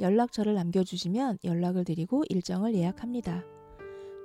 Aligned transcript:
연락처를 0.00 0.54
남겨주시면 0.54 1.38
연락을 1.44 1.84
드리고 1.84 2.24
일정을 2.28 2.74
예약합니다. 2.74 3.44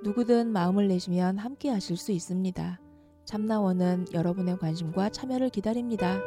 누구든 0.04 0.52
마음을 0.52 0.88
내시면 0.88 1.38
함께 1.38 1.70
하실 1.70 1.96
수 1.96 2.12
있습니다. 2.12 2.80
참나원은 3.24 4.06
여러분의 4.12 4.58
관심과 4.58 5.10
참여를 5.10 5.48
기다립니다. 5.48 6.20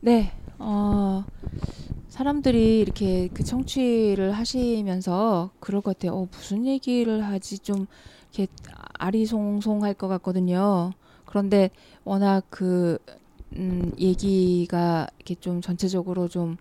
네, 0.00 0.32
어, 0.58 1.24
사람들이 2.08 2.80
이렇게 2.80 3.28
그 3.34 3.44
청취를 3.44 4.32
하시면서 4.32 5.50
그럴 5.60 5.82
것 5.82 5.98
같아요. 5.98 6.14
어, 6.14 6.28
무슨 6.30 6.64
얘기를 6.64 7.22
하지 7.24 7.58
좀 7.58 7.86
이렇게 8.32 8.50
아리송송할 8.98 9.94
것 9.94 10.08
같거든요. 10.08 10.92
그런데 11.24 11.70
워낙 12.04 12.44
그 12.50 12.98
음, 13.56 13.92
얘기가 13.98 15.08
이렇게 15.18 15.34
좀 15.36 15.60
전체적으로 15.60 16.28
좀, 16.28 16.56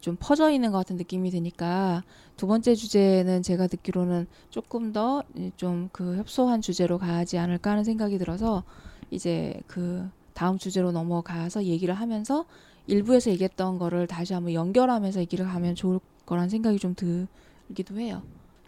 좀 0.00 0.16
퍼져 0.18 0.50
있는 0.50 0.70
것 0.72 0.78
같은 0.78 0.96
느낌이 0.96 1.30
드니까 1.30 2.02
두 2.36 2.46
번째 2.46 2.74
주제는 2.74 3.42
제가 3.42 3.66
듣기로는 3.66 4.26
조금 4.50 4.92
더 4.92 5.22
좀 5.56 5.88
그 5.92 6.16
협소한 6.16 6.60
주제로 6.62 6.98
가지 6.98 7.38
않을까 7.38 7.72
하는 7.72 7.84
생각이 7.84 8.18
들어서 8.18 8.64
이제 9.10 9.60
그 9.66 10.08
다음 10.34 10.58
주제로 10.58 10.92
넘어가서 10.92 11.64
얘기를 11.64 11.94
하면서 11.94 12.46
일부에서 12.86 13.30
얘기했던 13.30 13.78
거를 13.78 14.06
다시 14.06 14.32
한번 14.34 14.54
연결하면서 14.54 15.20
얘기를 15.20 15.46
하면 15.46 15.74
좋을 15.74 16.00
거란 16.26 16.48
생각이 16.48 16.78
좀 16.78 16.94
들기도 16.94 18.00
해요. 18.00 18.22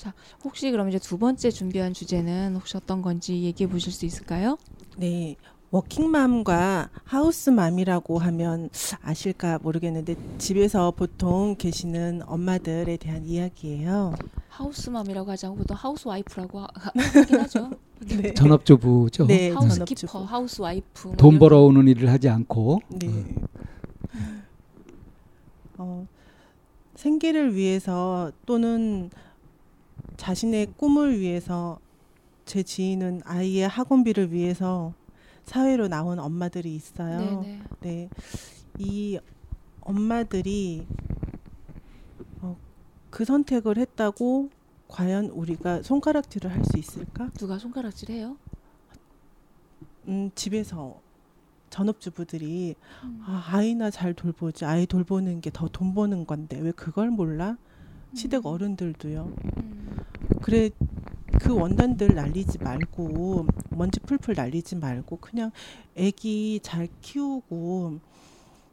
자, 0.05 0.13
혹시 0.45 0.71
그럼 0.71 0.91
이제 0.91 0.99
두 0.99 1.17
번째 1.17 1.51
준비한 1.51 1.95
주제는 1.95 2.57
혹시 2.57 2.77
어떤 2.77 3.01
건지 3.01 3.43
얘기해 3.43 3.71
보실 3.71 3.91
수 3.91 4.05
있을까요? 4.05 4.59
네. 4.99 5.35
워킹맘과 5.71 6.91
하우스맘이라고 7.05 8.19
하면 8.19 8.69
아실까 9.01 9.59
모르겠는데 9.63 10.15
집에서 10.37 10.91
보통 10.91 11.57
계시는 11.57 12.21
엄마들에 12.27 12.99
대한 12.99 13.25
이야기예요. 13.25 14.15
하우스맘이라고 14.51 15.31
하지 15.31 15.47
않고 15.47 15.57
보통 15.57 15.75
하우스와이프라고 15.81 16.61
하긴 17.15 17.41
하죠. 17.41 17.71
네. 18.01 18.35
전업주부죠. 18.35 19.27
네, 19.27 19.51
하우스키퍼. 19.53 20.23
하우스와이프. 20.23 21.09
뭐돈 21.09 21.29
이런 21.31 21.39
벌어오는 21.39 21.89
일을 21.89 22.11
하지 22.11 22.29
않고 22.29 22.81
네. 22.91 23.07
음. 23.07 23.47
어, 25.79 26.07
생계를 26.95 27.55
위해서 27.55 28.31
또는 28.45 29.11
자신의 30.17 30.75
꿈을 30.77 31.19
위해서 31.19 31.79
제 32.45 32.63
지인은 32.63 33.23
아이의 33.25 33.69
학원비를 33.69 34.33
위해서 34.33 34.93
사회로 35.45 35.89
나온 35.89 36.19
엄마들이 36.19 36.75
있어요. 36.75 37.41
네네. 37.43 37.63
네. 37.81 38.09
이 38.79 39.19
엄마들이 39.81 40.87
어, 42.41 42.57
그 43.11 43.25
선택을 43.25 43.77
했다고 43.79 44.51
과연 44.89 45.27
우리가 45.27 45.83
손가락질을 45.83 46.51
할 46.51 46.65
수 46.65 46.79
있을까? 46.79 47.31
누가 47.35 47.59
손가락질해요? 47.59 48.37
음, 50.09 50.31
집에서 50.35 51.01
전업주부들이 51.71 52.75
음. 53.05 53.23
아, 53.27 53.43
아이나 53.51 53.91
잘 53.91 54.15
돌보지. 54.15 54.65
아이 54.65 54.87
돌보는 54.87 55.41
게 55.41 55.51
더 55.51 55.69
돈 55.69 55.95
버는 55.95 56.27
건데 56.27 56.59
왜 56.61 56.71
그걸 56.73 57.11
몰라? 57.11 57.57
시댁 58.15 58.47
어른들도요. 58.47 59.33
음. 59.57 59.97
그래 60.45 60.69
그 61.41 61.55
원단들 61.55 62.15
날리지 62.15 62.59
말고 62.59 63.47
먼지 63.71 63.99
풀풀 64.01 64.35
날리지 64.37 64.77
말고 64.77 65.17
그냥 65.17 65.51
애기 65.97 66.61
잘 66.63 66.87
키우고 67.01 67.99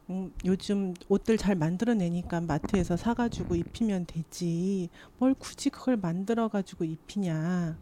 음, 0.09 0.31
요즘 0.43 0.93
옷들 1.07 1.37
잘 1.37 1.55
만들어내니까 1.55 2.41
마트에서 2.41 2.97
사가지고 2.97 3.55
입히면 3.55 4.05
되지 4.05 4.89
뭘 5.17 5.33
굳이 5.33 5.69
그걸 5.69 5.95
만들어가지고 5.95 6.83
입히냐 6.83 7.77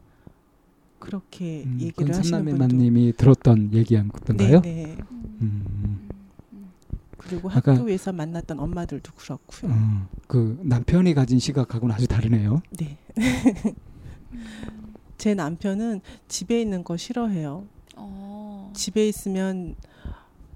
그렇게 1.00 1.64
음, 1.66 1.78
얘기를 1.82 2.16
하시는 2.16 2.46
분도 2.46 2.58
삼남매만님이 2.58 3.14
들었던 3.18 3.74
얘기였던가요? 3.74 4.62
네네 4.62 4.98
음. 5.12 6.10
음, 6.52 6.70
그리고 7.18 7.50
아까- 7.50 7.74
학교에서 7.74 8.14
만났던 8.14 8.60
엄마들도 8.60 9.14
그렇고요 9.14 9.72
음, 9.72 10.06
그 10.28 10.60
남편이 10.62 11.16
가진 11.16 11.40
시각하고는 11.40 11.96
아주 11.96 12.08
다르네요. 12.08 12.62
네. 12.78 12.98
제 15.18 15.34
남편은 15.34 16.02
집에 16.28 16.62
있는 16.62 16.84
거 16.84 16.98
싫어해요. 16.98 17.66
어. 17.96 18.72
집에 18.74 19.08
있으면 19.08 19.76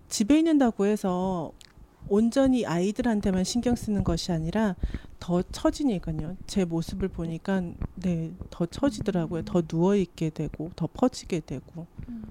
집에 0.07 0.39
있는다고 0.39 0.85
해서 0.85 1.51
온전히 2.07 2.65
아이들한테만 2.65 3.43
신경 3.43 3.75
쓰는 3.75 4.03
것이 4.03 4.31
아니라 4.31 4.75
더 5.19 5.41
처지니까요. 5.41 6.35
제 6.47 6.65
모습을 6.65 7.07
보니까 7.07 7.61
네, 7.95 8.33
더 8.49 8.65
처지더라고요. 8.65 9.45
더 9.45 9.61
누워 9.61 9.95
있게 9.95 10.29
되고 10.29 10.71
더 10.75 10.87
퍼지게 10.87 11.41
되고. 11.41 11.87
음. 12.09 12.23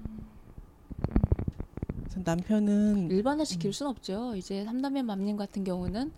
남편은 2.25 3.09
일반화 3.09 3.43
시킬 3.43 3.69
음. 3.69 3.71
순 3.71 3.87
없죠. 3.87 4.35
이제 4.35 4.63
삼남매 4.65 5.01
맘님 5.01 5.35
같은 5.35 5.63
경우는 5.63 6.11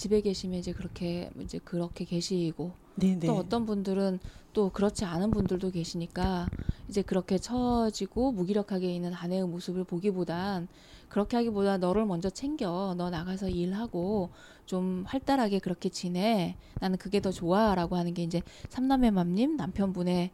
집에 0.00 0.22
계시면 0.22 0.58
이제 0.58 0.72
그렇게 0.72 1.30
이제 1.42 1.58
그렇게 1.62 2.06
계시고 2.06 2.72
네네. 2.94 3.26
또 3.26 3.36
어떤 3.36 3.66
분들은 3.66 4.18
또 4.54 4.70
그렇지 4.70 5.04
않은 5.04 5.30
분들도 5.30 5.72
계시니까 5.72 6.48
이제 6.88 7.02
그렇게 7.02 7.36
처지고 7.36 8.32
무기력하게 8.32 8.94
있는 8.94 9.12
아내의 9.12 9.46
모습을 9.46 9.84
보기보단 9.84 10.68
그렇게 11.10 11.36
하기보다 11.36 11.76
너를 11.76 12.06
먼저 12.06 12.30
챙겨 12.30 12.94
너 12.96 13.10
나가서 13.10 13.50
일하고 13.50 14.30
좀 14.64 15.04
활달하게 15.06 15.58
그렇게 15.58 15.90
지내 15.90 16.56
나는 16.78 16.96
그게 16.96 17.20
더 17.20 17.30
좋아라고 17.30 17.96
하는 17.96 18.14
게 18.14 18.22
이제 18.22 18.40
삼남매 18.70 19.10
맘님 19.10 19.58
남편분의 19.58 20.30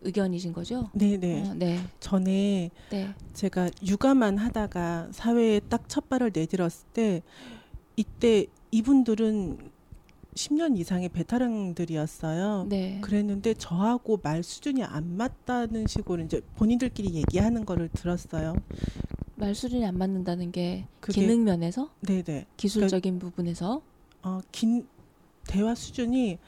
의견이신 0.00 0.52
거죠? 0.52 0.90
네네. 0.94 1.42
어, 1.42 1.54
네, 1.54 1.78
전에 2.00 2.72
네. 2.90 3.14
제가 3.34 3.70
육아만 3.86 4.38
하다가 4.38 5.10
사회에 5.12 5.60
딱 5.60 5.84
첫 5.86 6.08
발을 6.08 6.32
내딛었을 6.34 6.88
때 6.92 7.22
이때 7.96 8.46
이분들은 8.80 9.56
10년 10.34 10.76
이상의 10.78 11.08
베테랑들이었어요. 11.08 12.66
네. 12.68 12.98
그랬는데 13.00 13.54
저하고 13.54 14.20
말 14.22 14.42
수준이 14.42 14.84
안 14.84 15.16
맞다는 15.16 15.86
식으로 15.86 16.22
이제 16.22 16.42
본인들끼리 16.56 17.14
얘기하는 17.14 17.64
거를 17.64 17.88
들었어요. 17.88 18.54
말 19.36 19.54
수준이 19.54 19.86
안 19.86 19.96
맞는다는 19.96 20.52
게 20.52 20.84
그게- 21.00 21.22
기능 21.22 21.44
면에서 21.44 21.88
네네. 22.02 22.44
기술적인 22.58 23.18
부분에서 23.18 23.80
어, 24.22 24.40
긴 24.52 24.86
대화 25.46 25.74
수준이 25.74 26.38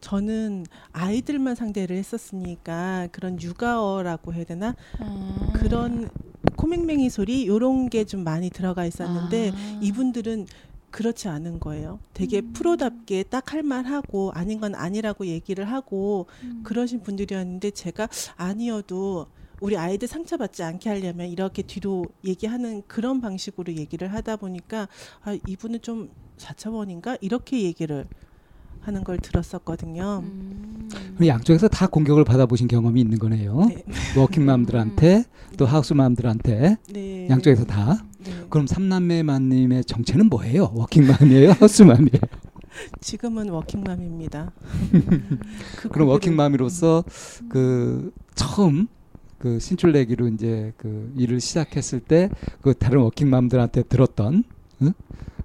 저는 0.00 0.64
아이들만 0.92 1.54
상대를 1.54 1.96
했었으니까 1.96 3.06
그런 3.12 3.40
육아어라고 3.40 4.34
해야 4.34 4.44
되나 4.44 4.74
어, 5.00 5.52
그런 5.54 6.08
코맹맹이 6.56 7.08
소리 7.10 7.46
요런 7.46 7.88
게 7.90 8.04
좀 8.04 8.24
많이 8.24 8.50
들어가 8.50 8.84
있었는데 8.84 9.50
아. 9.54 9.78
이분들은 9.82 10.46
그렇지 10.90 11.28
않은 11.28 11.60
거예요. 11.60 11.98
되게 12.14 12.40
음. 12.40 12.52
프로답게 12.52 13.24
딱 13.24 13.48
할 13.52 13.62
말하고 13.62 14.30
아닌 14.34 14.60
건 14.60 14.74
아니라고 14.74 15.26
얘기를 15.26 15.64
하고 15.64 16.26
음. 16.42 16.60
그러신 16.64 17.02
분들이었는데 17.02 17.70
제가 17.70 18.08
아니어도 18.36 19.26
우리 19.60 19.76
아이들 19.76 20.06
상처받지 20.06 20.62
않게 20.62 20.88
하려면 20.90 21.28
이렇게 21.28 21.62
뒤로 21.62 22.04
얘기하는 22.24 22.82
그런 22.86 23.20
방식으로 23.20 23.74
얘기를 23.74 24.12
하다 24.12 24.36
보니까 24.36 24.86
아 25.22 25.36
이분은 25.46 25.80
좀 25.82 26.10
4차원인가 26.36 27.18
이렇게 27.22 27.62
얘기를 27.62 28.06
하는 28.80 29.02
걸 29.02 29.18
들었었거든요. 29.18 30.22
음. 30.24 30.88
양쪽에서 31.26 31.68
다 31.68 31.86
공격을 31.86 32.24
받아보신 32.24 32.68
경험이 32.68 33.00
있는 33.00 33.18
거네요. 33.18 33.66
네. 33.66 33.82
워킹맘들한테 34.16 35.24
또 35.56 35.66
하우스맘들한테 35.66 36.76
네. 36.92 37.28
양쪽에서 37.28 37.64
다. 37.64 38.04
네. 38.48 38.50
그럼 38.50 38.66
삼남매만님의 38.66 39.84
정체는 39.84 40.28
뭐예요? 40.28 40.70
워킹맘이에요? 40.74 41.52
하우스맘이에요? 41.60 42.20
지금은 43.00 43.50
워킹맘입니다. 43.50 44.52
그럼 45.92 46.08
워킹맘으로서 46.08 47.04
그 47.48 48.12
처음 48.34 48.86
그 49.38 49.58
신출 49.60 49.92
내기로 49.92 50.28
이제 50.28 50.72
그 50.76 51.12
일을 51.16 51.40
시작했을 51.40 52.00
때 52.00 52.28
그 52.60 52.74
다른 52.74 53.00
워킹맘들한테 53.00 53.82
들었던 53.84 54.44
응? 54.82 54.92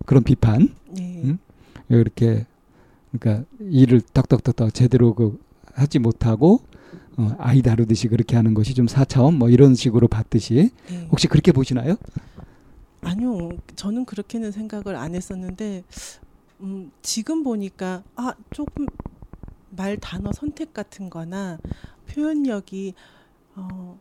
그런 0.06 0.23
비판 0.23 0.69
네. 0.91 1.21
음? 1.23 1.38
이렇게 1.89 2.45
그러니까 3.11 3.45
일을 3.59 4.01
떡떡떡떡 4.13 4.73
제대로 4.73 5.13
그 5.13 5.39
하지 5.73 5.99
못하고 5.99 6.61
어, 7.17 7.35
아이 7.38 7.61
다루듯이 7.61 8.07
그렇게 8.07 8.35
하는 8.35 8.53
것이 8.53 8.73
좀 8.73 8.88
사차원 8.88 9.35
뭐 9.35 9.49
이런 9.49 9.75
식으로 9.75 10.07
봤듯이 10.07 10.71
네. 10.89 11.07
혹시 11.11 11.27
그렇게 11.27 11.51
보시나요? 11.51 11.95
아니요, 13.03 13.51
저는 13.75 14.05
그렇게는 14.05 14.51
생각을 14.51 14.95
안 14.95 15.15
했었는데 15.15 15.83
음, 16.61 16.91
지금 17.01 17.44
보니까 17.44 18.03
아 18.15 18.33
조금 18.51 18.88
말 19.69 19.97
단어 19.97 20.31
선택 20.31 20.73
같은거나 20.73 21.59
표현력이 22.07 22.94
어, 23.55 24.00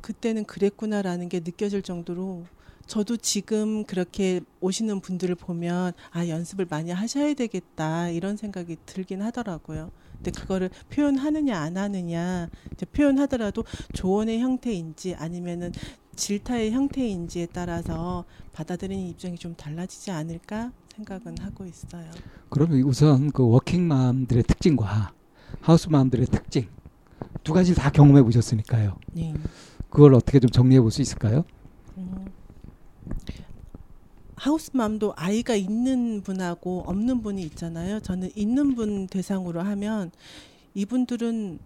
그때는 0.00 0.44
그랬구나라는 0.44 1.28
게 1.28 1.40
느껴질 1.40 1.82
정도로 1.82 2.44
저도 2.86 3.18
지금 3.18 3.84
그렇게 3.84 4.40
오시는 4.60 5.00
분들을 5.00 5.34
보면 5.34 5.92
아 6.10 6.26
연습을 6.26 6.66
많이 6.70 6.90
하셔야 6.90 7.34
되겠다 7.34 8.08
이런 8.08 8.36
생각이 8.36 8.78
들긴 8.86 9.20
하더라고요. 9.20 9.90
근데 10.16 10.30
그거를 10.30 10.70
표현하느냐 10.90 11.56
안 11.56 11.76
하느냐 11.76 12.48
이제 12.72 12.86
표현하더라도 12.86 13.64
조언의 13.92 14.40
형태인지 14.40 15.14
아니면은 15.16 15.72
질타의 16.18 16.72
형태인지에 16.72 17.46
따라서 17.52 18.24
받아들이는 18.52 19.06
입장이 19.08 19.38
좀 19.38 19.54
달라지지 19.54 20.10
않을까 20.10 20.72
생각은 20.96 21.38
하고 21.40 21.64
있어요. 21.64 22.10
그러면 22.50 22.82
우선 22.82 23.30
그 23.30 23.46
워킹맘들의 23.48 24.42
특징과 24.42 25.12
하우스맘들의 25.60 26.26
특징 26.26 26.68
두 27.44 27.52
가지를 27.52 27.76
다 27.80 27.90
경험해 27.90 28.22
보셨으니까요. 28.24 28.98
네. 29.12 29.32
그걸 29.90 30.14
어떻게 30.14 30.40
좀 30.40 30.50
정리해 30.50 30.80
볼 30.80 30.90
수 30.90 31.00
있을까요? 31.02 31.44
음, 31.96 32.26
하우스맘도 34.34 35.14
아이가 35.16 35.54
있는 35.54 36.20
분하고 36.22 36.82
없는 36.86 37.22
분이 37.22 37.42
있잖아요. 37.42 38.00
저는 38.00 38.30
있는 38.34 38.74
분 38.74 39.06
대상으로 39.06 39.62
하면 39.62 40.10
이분들은 40.74 41.58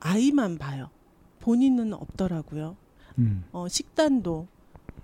아이만 0.00 0.58
봐요. 0.58 0.90
본인은 1.42 1.92
없더라고요. 1.92 2.76
음, 3.18 3.44
어, 3.52 3.68
식단도 3.68 4.46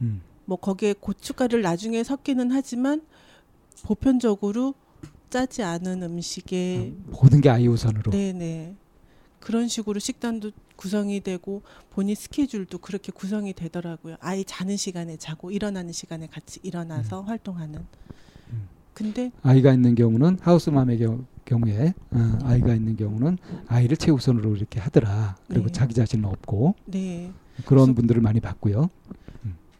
음. 0.01 0.23
뭐 0.47 0.57
거기에 0.57 0.95
고춧가루를 0.99 1.63
나중에 1.63 2.03
섞기는 2.03 2.51
하지만 2.53 3.03
보편적으로 3.83 4.75
짜지 5.29 5.63
않은 5.63 6.03
음식에 6.03 6.95
모든 7.07 7.43
게 7.43 7.51
아이 7.51 7.67
우선으로. 7.69 8.11
네네 8.11 8.75
그런 9.41 9.69
식으로 9.69 9.99
식단도 10.01 10.53
구성이 10.77 11.21
되고 11.21 11.63
본인 11.91 12.15
스케줄도 12.15 12.79
그렇게 12.79 13.13
구성이 13.13 13.53
되더라고요. 13.53 14.17
아이 14.21 14.45
자는 14.45 14.77
시간에 14.77 15.17
자고 15.17 15.51
일어나는 15.51 15.93
시간에 15.93 16.29
같이 16.29 16.61
일어나서 16.63 17.23
활동하는. 17.23 17.85
음. 18.53 18.69
근데 18.95 19.31
아이가 19.43 19.73
있는 19.73 19.95
경우는 19.95 20.39
하우스맘의 20.41 20.99
경우, 20.99 21.25
경우에 21.49 21.95
어, 22.11 22.39
아이가 22.45 22.75
있는 22.75 22.97
경우는 22.97 23.39
아이를 23.67 23.97
최우선으로 23.97 24.57
이렇게 24.57 24.79
하더라. 24.79 25.37
그리고 25.49 25.67
네. 25.67 25.73
자기 25.73 25.95
자신은 25.95 26.25
없고 26.27 26.75
네 26.85 27.33
그런 27.65 27.95
분들을 27.95 28.21
많이 28.21 28.41
봤고요. 28.41 28.91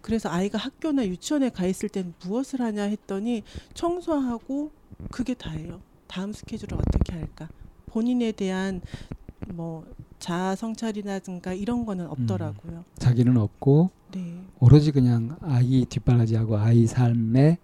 그래서 0.01 0.31
아이가 0.31 0.57
학교나 0.57 1.07
유치원에 1.07 1.51
가 1.51 1.67
있을 1.67 1.91
땐 1.91 2.15
무엇을 2.25 2.63
하냐 2.63 2.85
했더니 2.85 3.43
청소하고 3.75 4.71
그게 5.11 5.35
다예요. 5.35 5.81
다음 6.07 6.33
스케줄을 6.33 6.79
어떻게 6.79 7.13
할까? 7.13 7.49
본인에 7.87 8.33
대한 8.33 8.81
뭐 9.49 9.85
자아 10.19 10.57
성찰이라든가 10.57 11.53
이런 11.53 11.85
거는 11.85 12.07
없더라고요. 12.07 12.85
자기는 12.99 13.37
없고 13.37 13.91
네. 14.13 14.41
오로지 14.61 14.93
그냥 14.93 15.37
아이 15.43 15.85
뒷바라지하고 15.85 16.57
아이 16.57 16.87
삶에 16.87 17.59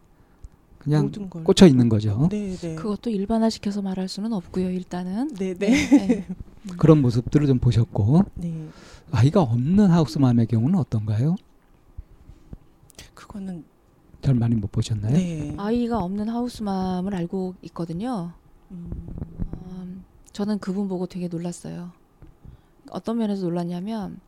그냥. 0.84 1.10
꽂혀 1.44 1.66
있는 1.66 1.88
거죠. 1.88 2.28
네, 2.30 2.54
네. 2.56 2.74
그것도 2.74 3.10
일반화시켜서 3.10 3.80
말할 3.82 4.06
수는 4.06 4.32
없고요. 4.32 4.70
일단은 4.70 5.28
네, 5.34 5.54
네. 5.54 5.70
네. 5.70 6.26
그런 6.78 7.00
모습들을 7.02 7.46
좀 7.46 7.58
보셨고 7.58 8.22
네. 8.34 8.68
아이가 9.10 9.42
없는 9.42 9.90
하우스맘의 9.90 10.46
경우는 10.46 10.78
어떤가요? 10.78 11.36
그거는 13.14 13.64
잘 14.20 14.34
많이 14.34 14.54
못 14.54 14.70
보셨나요? 14.70 15.12
네. 15.14 15.54
아이가 15.58 16.02
없는 16.02 16.28
하우스맘을 16.28 17.14
알고 17.14 17.54
있거든요. 17.62 18.32
음, 18.70 18.90
음, 19.70 20.04
저는 20.32 20.58
그분 20.58 20.88
보고 20.88 21.06
되게 21.06 21.28
놀랐어요. 21.28 21.92
어떤 22.90 23.18
면에서 23.18 23.42
놀랐냐면, 23.42 24.18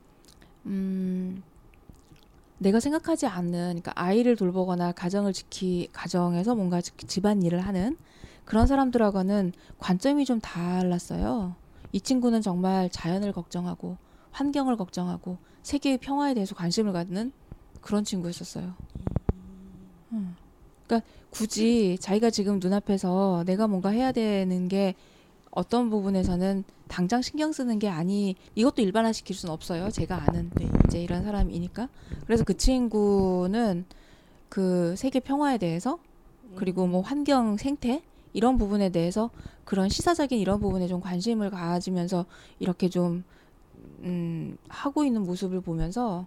음, 0.66 1.42
내가 2.58 2.80
생각하지 2.80 3.26
않는, 3.26 3.52
그러니까 3.52 3.92
아이를 3.94 4.36
돌보거나 4.36 4.92
가정을 4.92 5.32
지키, 5.32 5.88
가정에서 5.92 6.54
뭔가 6.54 6.80
지- 6.80 6.92
집안 7.06 7.42
일을 7.42 7.60
하는 7.60 7.96
그런 8.44 8.66
사람들하고는 8.66 9.52
관점이 9.78 10.24
좀 10.24 10.40
달랐어요. 10.40 11.54
이 11.92 12.00
친구는 12.00 12.40
정말 12.40 12.88
자연을 12.90 13.32
걱정하고, 13.32 13.96
환경을 14.30 14.76
걱정하고, 14.76 15.38
세계의 15.62 15.98
평화에 15.98 16.34
대해서 16.34 16.54
관심을 16.54 16.92
갖는 16.92 17.32
그런 17.80 18.04
친구였었어요. 18.04 18.74
음. 20.12 20.36
그러니까 20.86 21.06
굳이 21.30 21.98
자기가 22.00 22.30
지금 22.30 22.58
눈앞에서 22.60 23.42
내가 23.46 23.66
뭔가 23.66 23.90
해야 23.90 24.12
되는 24.12 24.68
게 24.68 24.94
어떤 25.50 25.90
부분에서는 25.90 26.64
당장 26.88 27.20
신경 27.22 27.52
쓰는 27.52 27.78
게 27.78 27.88
아니 27.88 28.36
이것도 28.54 28.82
일반화 28.82 29.12
시킬 29.12 29.34
수는 29.36 29.52
없어요. 29.52 29.90
제가 29.90 30.22
아는 30.28 30.50
네. 30.54 30.68
이제 30.86 31.02
이런 31.02 31.24
사람이니까. 31.24 31.88
그래서 32.26 32.44
그 32.44 32.56
친구는 32.56 33.84
그 34.48 34.94
세계 34.96 35.20
평화에 35.20 35.58
대해서 35.58 35.98
그리고 36.54 36.86
뭐 36.86 37.00
환경 37.02 37.56
생태 37.56 38.02
이런 38.32 38.56
부분에 38.58 38.90
대해서 38.90 39.30
그런 39.64 39.88
시사적인 39.88 40.38
이런 40.38 40.60
부분에 40.60 40.86
좀 40.86 41.00
관심을 41.00 41.50
가지면서 41.50 42.24
이렇게 42.60 42.88
좀 42.88 43.24
음, 44.00 44.56
하고 44.68 45.04
있는 45.04 45.22
모습을 45.22 45.60
보면서 45.60 46.26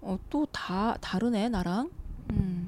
어, 0.00 0.18
또 0.30 0.46
다 0.52 0.96
다르네 1.00 1.48
나랑. 1.50 1.90
음. 2.30 2.67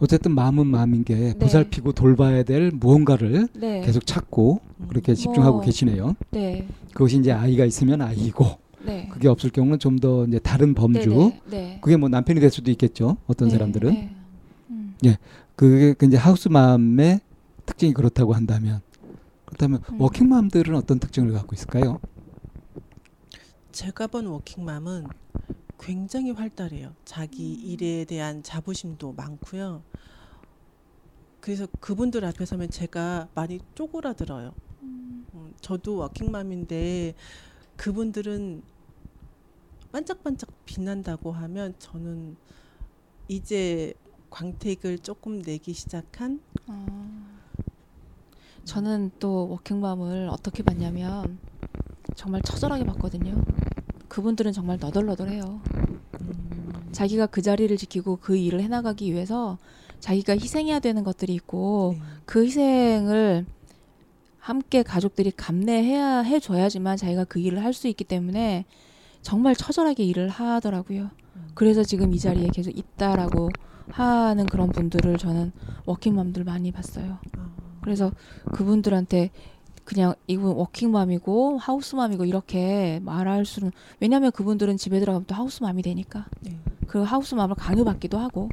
어쨌든 0.00 0.32
마음은 0.32 0.66
마음인 0.66 1.04
게 1.04 1.14
네. 1.14 1.34
보살피고 1.38 1.92
돌봐야 1.92 2.42
될 2.44 2.70
무언가를 2.72 3.48
네. 3.54 3.80
계속 3.82 4.06
찾고 4.06 4.60
그렇게 4.88 5.14
집중하고 5.14 5.56
뭐. 5.58 5.64
계시네요. 5.64 6.14
네. 6.30 6.66
그것이 6.92 7.18
이제 7.18 7.32
아이가 7.32 7.64
있으면 7.64 8.00
아이고 8.02 8.46
네. 8.84 9.08
그게 9.12 9.28
없을 9.28 9.50
경우는 9.50 9.78
좀 9.80 9.98
더 9.98 10.24
이제 10.26 10.38
다른 10.38 10.74
범주. 10.74 11.10
네. 11.10 11.40
네. 11.50 11.78
그게 11.82 11.96
뭐 11.96 12.08
남편이 12.08 12.38
될 12.40 12.50
수도 12.50 12.70
있겠죠. 12.70 13.16
어떤 13.26 13.48
네, 13.48 13.54
사람들은 13.54 13.92
네. 13.92 14.14
음. 14.70 14.94
그게 15.56 15.92
그 15.94 16.06
이제 16.06 16.16
하우스맘의 16.16 17.20
특징이 17.66 17.92
그렇다고 17.92 18.32
한다면 18.34 18.80
그렇다면 19.44 19.80
음. 19.90 20.00
워킹맘들은 20.00 20.74
어떤 20.76 21.00
특징을 21.00 21.32
갖고 21.32 21.54
있을까요? 21.56 21.98
제가 23.72 24.06
본 24.06 24.26
워킹맘은 24.26 25.06
굉장히 25.78 26.30
활달해요. 26.30 26.94
자기 27.04 27.52
일에 27.54 28.04
대한 28.04 28.42
자부심도 28.42 29.12
많고요. 29.12 29.82
그래서 31.40 31.66
그분들 31.80 32.24
앞에 32.24 32.44
서면 32.44 32.70
제가 32.70 33.28
많이 33.34 33.60
쪼그라들어요. 33.74 34.54
음, 34.82 35.54
저도 35.60 35.96
워킹맘인데 35.96 37.14
그분들은 37.76 38.62
반짝반짝 39.92 40.50
빛난다고 40.66 41.32
하면 41.32 41.74
저는 41.78 42.36
이제 43.28 43.94
광택을 44.30 44.98
조금 44.98 45.40
내기 45.40 45.72
시작한 45.72 46.40
어. 46.66 47.08
저는 48.64 49.12
또 49.18 49.48
워킹맘을 49.48 50.28
어떻게 50.28 50.62
봤냐면 50.62 51.38
정말 52.14 52.42
처절하게 52.42 52.84
봤거든요. 52.84 53.42
그분들은 54.08 54.52
정말 54.52 54.78
너덜너덜해요. 54.80 55.60
음, 56.20 56.88
자기가 56.92 57.26
그 57.26 57.42
자리를 57.42 57.76
지키고 57.76 58.16
그 58.16 58.36
일을 58.36 58.60
해나가기 58.62 59.12
위해서 59.12 59.58
자기가 60.00 60.34
희생해야 60.34 60.80
되는 60.80 61.04
것들이 61.04 61.34
있고 61.34 61.94
네. 61.98 62.02
그 62.24 62.44
희생을 62.44 63.46
함께 64.38 64.82
가족들이 64.82 65.30
감내해야 65.32 66.20
해줘야지만 66.20 66.96
자기가 66.96 67.24
그 67.24 67.38
일을 67.38 67.62
할 67.62 67.72
수 67.74 67.86
있기 67.88 68.04
때문에 68.04 68.64
정말 69.20 69.54
처절하게 69.54 70.04
일을 70.04 70.28
하더라고요. 70.28 71.10
그래서 71.54 71.82
지금 71.82 72.14
이 72.14 72.18
자리에 72.18 72.48
계속 72.54 72.70
있다라고 72.70 73.50
하는 73.90 74.46
그런 74.46 74.70
분들을 74.70 75.18
저는 75.18 75.52
워킹맘들 75.86 76.44
많이 76.44 76.72
봤어요. 76.72 77.18
아, 77.36 77.50
그래서 77.80 78.12
그분들한테 78.52 79.30
그냥 79.88 80.14
이분 80.26 80.50
워킹맘이고 80.50 81.56
하우스맘이고 81.56 82.26
이렇게 82.26 83.00
말할 83.04 83.46
수는 83.46 83.72
왜냐하면 84.00 84.30
그분들은 84.32 84.76
집에 84.76 85.00
들어가면 85.00 85.24
또 85.24 85.34
하우스맘이 85.34 85.80
되니까 85.80 86.26
네. 86.42 86.58
그 86.86 87.00
하우스맘을 87.00 87.54
강요받기도 87.54 88.18
하고 88.18 88.50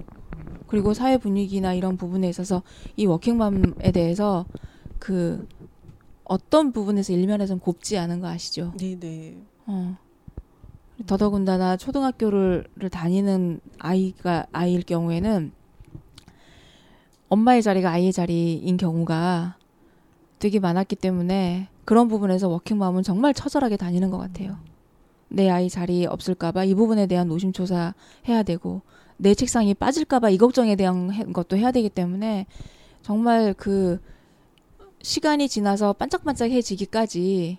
그리고 0.68 0.94
사회 0.94 1.18
분위기나 1.18 1.74
이런 1.74 1.98
부분에 1.98 2.30
있어서 2.30 2.63
이 2.96 3.06
워킹맘에 3.06 3.92
대해서 3.94 4.46
그 4.98 5.46
어떤 6.24 6.72
부분에서 6.72 7.12
일면에서는 7.12 7.60
곱지 7.60 7.98
않은 7.98 8.22
거 8.22 8.27
아시죠? 8.27 8.72
네, 8.77 8.98
네. 8.98 9.36
어. 9.65 9.98
더더군다나 11.06 11.75
초등학교를 11.75 12.65
를 12.77 12.89
다니는 12.89 13.60
아이가 13.80 14.46
아이일 14.54 14.84
경우에는 14.84 15.51
엄마의 17.27 17.62
자리가 17.62 17.92
아이의 17.92 18.13
자리인 18.13 18.77
경우가 18.77 19.58
되게 20.39 20.60
많았기 20.60 20.96
때문에 20.96 21.70
그런 21.86 22.08
부분에서 22.08 22.50
워킹맘은 22.50 23.04
정말 23.04 23.34
처절하게 23.34 23.77
다니는 23.77 24.10
것 24.12 24.18
같아요. 24.18 24.58
내 25.30 25.50
아이 25.50 25.70
자리 25.70 26.06
없을까봐 26.06 26.63
이 26.65 26.75
부분에 26.75 27.08
대한 27.08 27.27
노심초사 27.27 27.94
해야 28.27 28.44
되고 28.44 28.82
내 29.18 29.34
책상이 29.34 29.74
빠질까봐 29.74 30.30
이 30.30 30.38
걱정에 30.38 30.75
대한 30.75 31.12
해- 31.12 31.24
것도 31.25 31.58
해야 31.58 31.72
되기 31.72 31.89
때문에 31.89 32.46
정말 33.01 33.54
그 33.54 34.00
시간이 35.01 35.48
지나서 35.48 35.94
반짝반짝해지기까지 35.94 37.58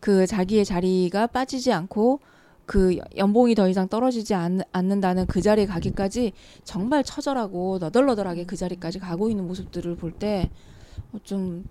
그 0.00 0.26
자기의 0.26 0.64
자리가 0.64 1.26
빠지지 1.28 1.72
않고 1.72 2.20
그 2.66 2.98
연봉이 3.16 3.54
더 3.54 3.68
이상 3.68 3.88
떨어지지 3.88 4.34
않, 4.34 4.60
않는다는 4.72 5.26
그 5.26 5.42
자리에 5.42 5.66
가기까지 5.66 6.32
정말 6.62 7.04
처절하고 7.04 7.78
너덜너덜하게 7.78 8.44
그 8.44 8.56
자리까지 8.56 8.98
가고 8.98 9.28
있는 9.28 9.46
모습들을 9.46 9.96
볼때 9.96 10.50
어, 11.12 11.18
좀 11.24 11.64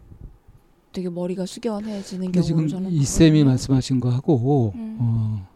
되게 0.94 1.10
머리가 1.10 1.46
숙연해지는 1.46 2.32
경우를 2.32 2.44
지금 2.44 2.68
저는 2.68 2.92
이 2.92 3.04
쌤이. 3.04 3.44
말씀하신 3.44 4.00
거하고 4.00 4.72
음. 4.76 4.98
어, 5.02 5.48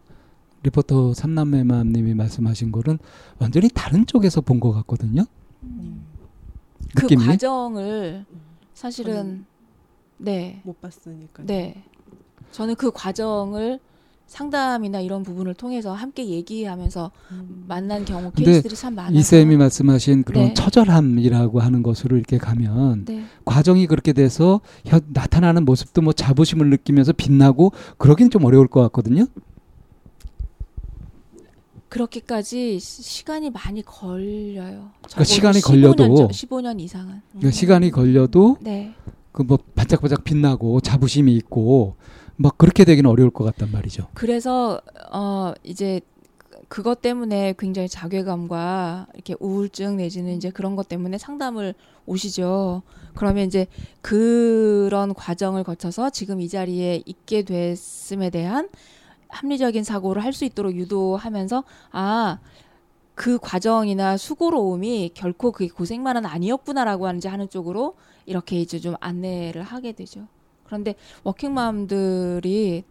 리포터 0.63 1.13
삼남매맘님이 1.13 2.13
말씀하신 2.15 2.71
거는 2.71 2.97
완전히 3.39 3.69
다른 3.73 4.05
쪽에서 4.05 4.41
본 4.41 4.59
것 4.59 4.71
같거든요. 4.73 5.23
음, 5.63 6.03
그? 6.95 7.07
과정을 7.15 8.25
음. 8.29 8.37
사실은 8.73 9.45
네, 10.17 10.59
못 10.63 10.81
봤으니까. 10.81 11.43
네. 11.45 11.83
저는 12.51 12.75
그 12.75 12.89
과정을 12.91 13.79
상담이나 14.27 14.99
이런 14.99 15.23
부분을 15.23 15.53
통해서 15.53 15.93
함께 15.93 16.27
얘기하면서 16.27 17.11
음. 17.31 17.63
만난 17.67 18.03
경우 18.03 18.29
케이스들이 18.31 18.75
참 18.75 18.93
많아서 18.93 19.15
이 19.17 19.23
쌤이 19.23 19.55
말씀하신 19.55 20.23
그런 20.23 20.47
네. 20.49 20.53
처절함이라고 20.53 21.61
하는 21.61 21.81
것으로 21.81 22.17
이렇게 22.17 22.37
가면 22.37 23.05
네. 23.05 23.23
과정이 23.45 23.87
그렇게 23.87 24.11
돼서 24.13 24.59
혀- 24.85 24.99
나타나는 25.07 25.63
모습도 25.63 26.01
뭐 26.01 26.11
자부심을 26.11 26.69
느끼면서 26.69 27.13
빛나고 27.13 27.71
그러긴 27.97 28.29
좀 28.29 28.43
어려울 28.43 28.67
것 28.67 28.81
같거든요. 28.83 29.25
그렇게까지 31.89 32.79
시- 32.79 33.01
시간이 33.01 33.49
많이 33.49 33.81
걸려요. 33.81 34.89
그러니까 35.03 35.23
시간이 35.23 35.59
15년 35.59 35.95
걸려도- 35.95 36.17
전- 36.17 36.27
15년 36.27 36.79
이상은. 36.81 37.21
그러니까 37.31 37.51
시간이 37.51 37.91
걸려도 37.91 38.57
네. 38.59 38.93
그뭐 39.31 39.57
반짝반짝 39.73 40.25
빛나고 40.25 40.81
자부심이 40.81 41.33
있고 41.37 41.95
막 42.37 42.57
그렇게 42.57 42.85
되기는 42.85 43.09
어려울 43.09 43.29
것 43.31 43.43
같단 43.43 43.71
말이죠. 43.71 44.07
그래서 44.13 44.79
어 45.11 45.53
이제 45.63 46.01
그- 46.47 46.59
그것 46.69 47.01
때문에 47.01 47.55
굉장히 47.57 47.87
자괴감과 47.89 49.07
이렇게 49.13 49.35
우울증 49.39 49.97
내지는 49.97 50.35
이제 50.35 50.49
그런 50.49 50.75
것 50.75 50.87
때문에 50.87 51.17
상담을 51.17 51.73
오시죠. 52.05 52.83
그러면 53.15 53.45
이제 53.47 53.67
그런 54.01 55.13
과정을 55.13 55.63
거쳐서 55.63 56.09
지금 56.09 56.39
이 56.41 56.47
자리에 56.49 57.01
있게 57.05 57.43
됐음에 57.43 58.29
대한 58.29 58.69
합리적인 59.29 59.83
사고를 59.83 60.23
할 60.23 60.31
수 60.33 60.45
있도록 60.45 60.75
유도하면서 60.75 61.63
아, 61.91 62.39
그 63.15 63.37
과정이나 63.39 64.15
수고로움이 64.17 65.11
결코 65.15 65.51
그 65.51 65.67
고생만은 65.67 66.25
아니었구나라고 66.25 67.07
하는지 67.07 67.27
하는 67.27 67.49
쪽으로 67.49 67.95
이렇게 68.25 68.59
이제 68.61 68.79
좀 68.79 68.95
안내를 68.99 69.63
하게 69.63 69.91
되죠. 69.93 70.27
그런데 70.67 70.95
워킹맘들이 71.23 72.83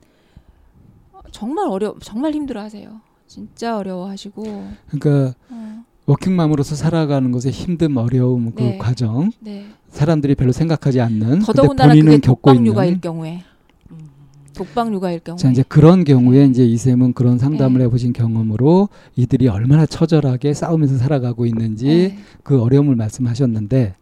정말 1.31 1.69
어려 1.69 1.95
정말 2.01 2.33
힘들어하세요. 2.33 3.01
진짜 3.27 3.77
어려워하시고 3.77 4.43
그러니까 4.89 5.35
어, 5.51 5.85
워킹맘으로서 6.07 6.77
살아가는 6.77 7.31
것의 7.33 7.53
힘듦, 7.53 7.97
어려움 7.99 8.53
그 8.53 8.63
네. 8.63 8.79
과정 8.79 9.31
네. 9.41 9.67
사람들이 9.89 10.35
별로 10.35 10.53
생각하지 10.53 11.01
않는 11.01 11.41
더더군다나 11.41 11.93
본인은 11.93 12.21
겪고 12.21 12.53
독방 12.53 12.67
육아일 12.67 12.89
있는 12.89 13.01
경우에 13.01 13.43
음. 13.91 14.09
독방 14.55 14.95
육아일 14.95 15.21
경우에 15.21 15.39
자 15.39 15.51
이제 15.51 15.65
그런 15.69 16.05
경우에 16.05 16.47
이제 16.47 16.65
이 16.65 16.77
쌤은 16.77 17.13
그런 17.13 17.39
상담을 17.39 17.79
네. 17.79 17.85
해보신 17.87 18.13
경험으로 18.13 18.89
이들이 19.17 19.49
얼마나 19.49 19.85
처절하게 19.85 20.55
싸우면서 20.55 20.97
살아가고 20.99 21.45
있는지 21.45 21.87
네. 21.87 22.19
그 22.45 22.63
어려움을 22.63 22.95
말씀하셨는데 22.95 23.97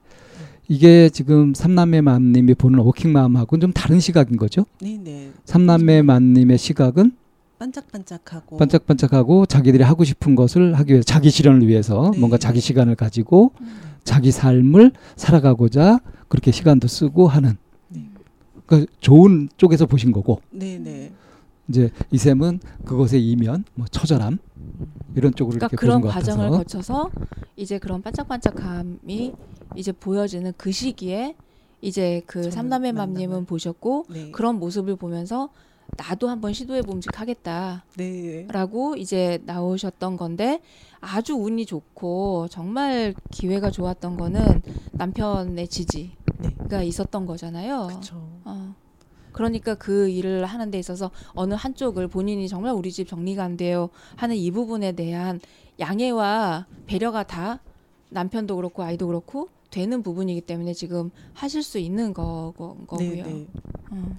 이게 0.68 1.08
지금 1.10 1.52
삼남매 1.54 2.00
맘님이 2.00 2.54
보는 2.54 2.78
워킹맘하고는 2.80 3.60
좀 3.60 3.72
다른 3.72 4.00
시각인 4.00 4.36
거죠. 4.36 4.64
네, 4.80 4.98
네. 5.02 5.30
삼남매 5.44 6.02
맘님의 6.02 6.58
시각은 6.58 7.12
반짝반짝하고 7.58 8.56
반짝반짝하고 8.56 9.46
자기들이 9.46 9.82
하고 9.84 10.04
싶은 10.04 10.34
것을 10.34 10.74
하기 10.74 10.92
위해 10.92 11.02
자기 11.02 11.30
실현을 11.30 11.66
위해서 11.66 12.10
네. 12.12 12.18
뭔가 12.18 12.38
자기 12.38 12.60
시간을 12.60 12.94
가지고 12.94 13.52
음. 13.60 13.66
자기 14.04 14.30
삶을 14.30 14.92
살아가고자 15.16 16.00
그렇게 16.28 16.50
시간도 16.50 16.88
쓰고 16.88 17.28
하는 17.28 17.56
네. 17.88 18.08
그 18.66 18.86
좋은 19.00 19.48
쪽에서 19.56 19.86
보신 19.86 20.12
거고 20.12 20.40
네, 20.50 20.78
네. 20.78 21.12
이제 21.68 21.90
이 22.10 22.18
쌤은 22.18 22.60
그것의 22.84 23.24
이면 23.30 23.64
뭐 23.74 23.86
처절함 23.90 24.38
이런 25.16 25.34
쪽으로 25.34 25.58
그러니까 25.58 25.66
이렇게 25.66 25.76
그런 25.76 26.00
과정을 26.02 26.50
같아서 26.50 26.58
거쳐서 26.58 27.10
이제 27.56 27.78
그런 27.78 28.02
반짝반짝함이 28.02 29.32
이제 29.76 29.92
보여지는 29.92 30.52
그 30.56 30.72
시기에 30.72 31.36
이제 31.80 32.22
그 32.26 32.48
만남을- 32.50 32.92
맘님은 32.92 33.44
보셨고 33.46 34.06
네. 34.10 34.30
그런 34.30 34.58
모습을 34.58 34.96
보면서 34.96 35.50
나도 35.96 36.28
한번 36.28 36.52
시도해 36.52 36.82
봄직하겠다라고 36.82 38.94
네. 38.94 39.00
이제 39.00 39.38
나오셨던 39.44 40.16
건데 40.16 40.60
아주 41.00 41.34
운이 41.34 41.66
좋고 41.66 42.48
정말 42.50 43.14
기회가 43.30 43.70
좋았던 43.70 44.16
거는 44.16 44.62
남편의 44.92 45.68
지지가 45.68 46.78
네. 46.78 46.86
있었던 46.86 47.26
거잖아요. 47.26 47.86
그렇죠. 47.88 48.16
어. 48.16 48.23
그러니까 49.34 49.74
그 49.74 50.08
일을 50.08 50.46
하는 50.46 50.70
데 50.70 50.78
있어서 50.78 51.10
어느 51.34 51.54
한쪽을 51.54 52.06
본인이 52.08 52.48
정말 52.48 52.72
우리 52.72 52.92
집 52.92 53.08
정리가 53.08 53.42
안 53.42 53.56
돼요 53.56 53.90
하는 54.16 54.36
이 54.36 54.50
부분에 54.50 54.92
대한 54.92 55.40
양해와 55.80 56.66
배려가 56.86 57.24
다 57.24 57.60
남편도 58.10 58.54
그렇고 58.54 58.84
아이도 58.84 59.08
그렇고 59.08 59.48
되는 59.70 60.04
부분이기 60.04 60.40
때문에 60.42 60.72
지금 60.72 61.10
하실 61.32 61.64
수 61.64 61.80
있는 61.80 62.14
거, 62.14 62.54
거, 62.56 62.76
거고요. 62.86 63.10
네, 63.10 63.22
네. 63.22 63.46
어. 63.90 64.16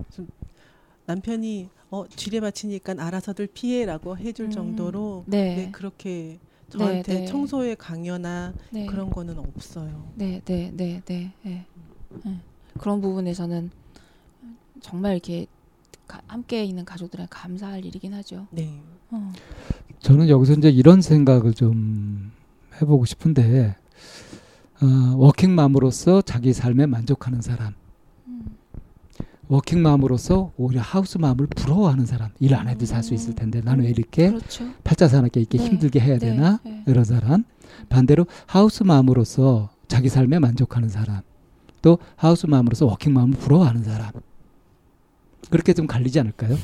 남편이 1.06 1.70
어 1.92 2.06
쥐레 2.14 2.42
맞히니까 2.42 2.96
알아서들 2.98 3.48
피해라고 3.48 4.18
해줄 4.18 4.48
음. 4.48 4.52
정도로 4.52 5.24
네. 5.28 5.56
네, 5.56 5.72
그렇게 5.72 6.40
저한테 6.68 7.20
네. 7.20 7.26
청소에 7.26 7.76
강요나 7.76 8.54
네. 8.72 8.86
그런 8.86 9.10
거는 9.10 9.38
없어요. 9.38 10.12
네, 10.16 10.42
네, 10.44 10.74
네, 10.76 11.02
네, 11.06 11.32
네. 11.44 11.66
네. 12.26 12.40
그런 12.78 13.00
부분에서는 13.00 13.72
정말 14.82 15.14
이렇게 15.14 15.48
가- 16.08 16.22
함께 16.28 16.64
있는 16.64 16.86
가족들은 16.86 17.28
감사할 17.30 17.84
일이긴 17.86 18.14
하죠. 18.16 18.48
네. 18.52 18.80
어. 19.12 19.32
저는 20.00 20.30
여기서 20.30 20.54
이제 20.54 20.70
이런 20.70 21.02
생각을 21.02 21.54
좀 21.54 22.32
해보고 22.82 23.06
싶은데 23.06 23.76
어, 24.82 25.16
워킹맘으로서 25.18 26.22
자기 26.22 26.54
삶에 26.54 26.86
만족하는 26.86 27.42
사람 27.42 27.74
음. 28.28 28.46
워킹맘으로서 29.48 30.52
오히려 30.58 30.82
하우스맘을 30.82 31.48
부러워하는 31.48 32.06
사람 32.06 32.30
일 32.40 32.54
안 32.56 32.68
해도 32.68 32.86
살 32.86 33.02
수 33.02 33.14
있을 33.14 33.34
텐데 33.36 33.62
나는 33.62 33.86
왜 33.86 33.90
이렇게 33.90 34.30
그렇죠. 34.30 34.66
팔자사납게 34.84 35.40
이렇게 35.40 35.58
네, 35.58 35.66
힘들게 35.66 36.00
해야 36.00 36.18
네, 36.18 36.32
되나 36.32 36.60
네. 36.64 36.84
이런 36.88 37.04
사람 37.06 37.44
반대로 37.90 38.26
하우스맘으로서 38.48 39.70
자기 39.88 40.10
삶에 40.10 40.40
만족하는 40.40 40.90
사람 40.90 41.22
또 41.82 41.98
하우스맘으로서 42.18 42.86
워킹맘을 42.88 43.38
부러워하는 43.38 43.84
사람 43.84 44.12
그렇게 45.50 45.74
좀 45.74 45.88
갈리지 45.88 46.20
않을까요? 46.20 46.58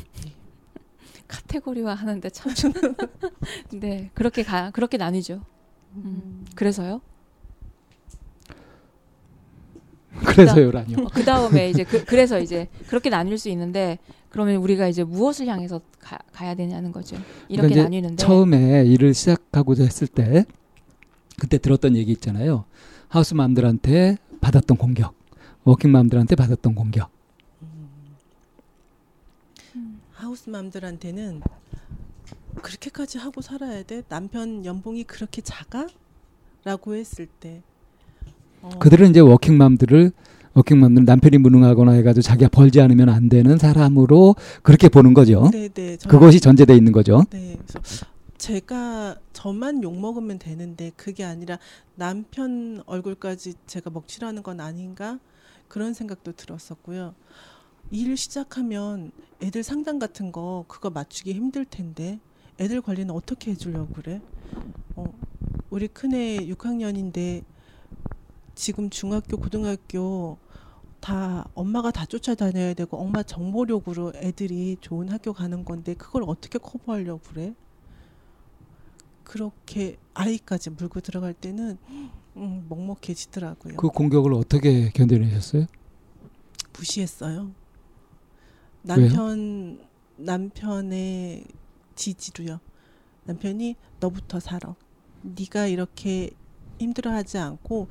카테고리화 1.28 1.94
하는데 1.94 2.30
참. 2.30 2.52
네, 3.74 4.10
그렇게 4.14 4.44
가 4.44 4.72
그렇게 4.72 4.98
나뉘죠. 4.98 5.42
음. 5.96 6.46
그래서요. 6.56 7.02
그래서요라뇨. 10.26 11.08
그 11.14 11.24
다음에 11.24 11.70
이제 11.70 11.84
그, 11.84 12.04
그래서 12.04 12.40
이제 12.40 12.68
그렇게 12.88 13.10
나뉠 13.10 13.38
수 13.38 13.50
있는데 13.50 13.98
그러면 14.30 14.58
우리가 14.58 14.88
이제 14.88 15.04
무엇을 15.04 15.48
향해서 15.48 15.82
가, 16.00 16.18
가야 16.34 16.56
되냐는 16.56 16.92
거죠. 16.92 17.16
이렇게 17.48 17.70
그러니까 17.70 17.84
나뉘는데 17.84 18.16
처음에 18.18 18.86
일을 18.86 19.14
시작하고자 19.14 19.84
했을 19.84 20.08
때 20.08 20.46
그때 21.38 21.58
들었던 21.58 21.96
얘기 21.96 22.12
있잖아요. 22.12 22.66
하우스맘들한테 23.08 24.18
받았던 24.42 24.78
공격, 24.78 25.14
워킹맘들한테 25.64 26.36
받았던 26.36 26.76
공격. 26.76 27.10
음. 29.76 30.02
하우스맘들한테는 30.32 31.42
그렇게까지 32.62 33.18
하고 33.18 33.42
살아야 33.42 33.84
돼? 33.84 34.04
남편 34.08 34.66
연봉이 34.66 35.04
그렇게 35.04 35.42
작아? 35.42 35.88
라고 36.64 36.94
했을 36.96 37.26
때 37.26 37.62
어, 38.62 38.70
그들은 38.80 39.10
이제 39.10 39.20
워킹맘들을 39.20 40.12
워킹맘들 40.54 41.06
남편이 41.06 41.38
무능하거나 41.40 41.94
해가지고 41.94 42.22
자기가 42.22 42.50
벌지 42.50 42.80
않으면 42.82 43.10
안 43.10 43.30
되는 43.30 43.58
사람으로 43.58 44.36
그렇게 44.62 44.90
보는 44.90 45.14
거죠. 45.14 45.50
네, 45.52 45.70
네. 45.70 45.98
저- 45.98 46.08
그것이 46.10 46.40
전제돼 46.40 46.76
있는 46.76 46.92
거죠. 46.92 47.24
네. 47.32 47.58
그래서 47.66 48.06
제가 48.38 49.16
저만 49.34 49.82
욕 49.84 49.98
먹으면 50.00 50.38
되는데 50.40 50.92
그게 50.96 51.24
아니라 51.24 51.58
남편 51.96 52.84
얼굴까지 52.86 53.54
제가 53.66 53.90
먹칠하는 53.90 54.44
건 54.44 54.60
아닌가 54.60 55.20
그런 55.68 55.94
생각도 55.94 56.34
들었었고요. 56.34 57.16
일을 57.92 58.16
시작하면 58.16 59.12
애들 59.42 59.64
상담 59.64 60.00
같은 60.00 60.32
거 60.32 60.66
그거 60.68 60.90
맞추기 60.90 61.34
힘들 61.34 61.66
텐데 61.66 62.20
애들 62.60 62.82
관리는 62.82 63.14
어떻게 63.14 63.52
해주려고 63.52 63.94
그래? 63.94 64.22
어, 64.96 65.06
우리 65.70 65.88
큰애 65.88 66.38
6학년인데 66.38 67.44
지금 68.56 68.90
중학교 68.90 69.38
고등학교 69.38 70.38
다 71.00 71.50
엄마가 71.56 71.92
다 71.92 72.06
쫓아다녀야 72.06 72.76
되고 72.76 72.98
엄마 72.98 73.24
정보력으로 73.24 74.14
애들이 74.16 74.78
좋은 74.80 75.10
학교 75.10 75.34
가는 75.34 75.66
건데 75.66 75.94
그걸 75.96 76.24
어떻게 76.28 76.60
커버하려고 76.60 77.22
그래? 77.28 77.56
그렇게 79.24 79.98
아이까지 80.14 80.72
물고 80.72 81.00
들어갈 81.00 81.34
때는 81.34 81.78
음, 82.38 82.66
먹먹해지더라고요. 82.70 83.78
그 83.78 83.88
공격을 83.90 84.34
어떻게 84.34 84.90
견뎌내셨어요? 84.92 85.66
무시했어요. 86.78 87.52
남편 88.84 89.80
남편의 90.18 91.46
지지로요. 91.96 92.60
남편이 93.26 93.76
너부터 94.00 94.40
살아. 94.40 94.76
네가 95.22 95.68
이렇게 95.68 96.32
힘들어하지 96.80 97.38
않고 97.38 97.88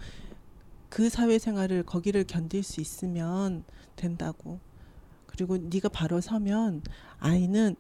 그 0.89 1.09
사회생활을 1.09 1.85
거기를 1.85 2.25
견딜 2.25 2.63
수 2.63 2.81
있으면 2.81 3.65
된다고. 3.97 4.59
그리고 5.27 5.57
네가 5.57 5.89
바로 5.89 6.21
서면 6.21 6.83
아이는 7.19 7.77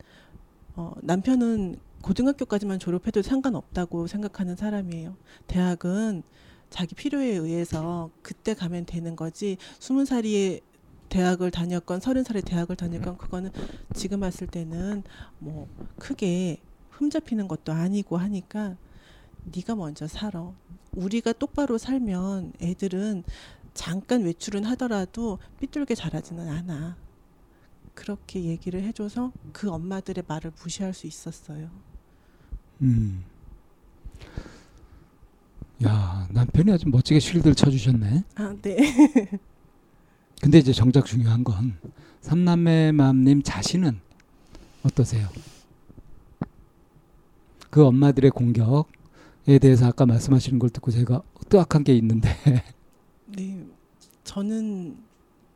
어, 0.76 0.93
남편은 1.02 1.76
고등학교까지만 2.02 2.79
졸업해도 2.79 3.23
상관없다고 3.23 4.07
생각하는 4.07 4.57
사람이에요. 4.57 5.17
대학은 5.49 6.23
자기 6.71 6.95
필요에 6.95 7.26
의해서 7.26 8.11
그때 8.23 8.55
가면 8.55 8.87
되는 8.87 9.17
거지. 9.17 9.57
스무 9.81 10.05
살이 10.05 10.61
대학을 11.11 11.50
다녔건 11.50 12.00
서른 12.00 12.25
살에 12.25 12.40
대학을 12.40 12.76
다녔건 12.76 13.19
그거는 13.19 13.50
지금 13.95 14.21
봤을 14.21 14.47
때는 14.47 15.02
뭐 15.38 15.69
크게 15.99 16.59
흠잡히는 16.93 17.49
것도 17.49 17.73
아니고 17.73 18.17
하니까 18.17 18.76
네가 19.45 19.75
먼저 19.75 20.07
살아. 20.07 20.52
우리가 20.93 21.33
똑바로 21.35 21.79
살면 21.79 22.55
애들은 22.61 23.25
잠깐 23.75 24.23
외출은 24.23 24.64
하더라도 24.64 25.38
삐뚤게 25.61 25.95
자라지는 25.95 26.49
않아. 26.49 26.97
그렇게 27.95 28.45
얘기를 28.45 28.83
해줘서 28.83 29.33
그 29.52 29.71
엄마들의 29.71 30.25
말을 30.26 30.52
무시할 30.62 30.95
수 30.95 31.07
있었어요. 31.07 31.71
음. 32.83 33.25
야 35.85 36.26
남편이 36.31 36.73
아주 36.73 36.88
멋지게 36.88 37.21
쉴드를 37.21 37.55
쳐주셨네. 37.55 38.25
아, 38.37 38.55
네. 38.62 38.76
근데 40.40 40.59
이제 40.59 40.73
정작 40.73 41.04
중요한 41.04 41.44
건 41.44 41.76
삼남매 42.23 42.92
맘님 42.92 43.42
자신은 43.42 44.00
어떠세요? 44.85 45.28
그 47.68 47.85
엄마들의 47.85 48.30
공격에 48.30 49.59
대해서 49.61 49.87
아까 49.87 50.06
말씀하시는 50.06 50.59
걸 50.59 50.70
듣고 50.70 50.90
제가 50.90 51.23
뜨악한 51.49 51.85
게 51.85 51.94
있는데 51.97 52.28
네. 53.26 53.66
저는 54.25 54.97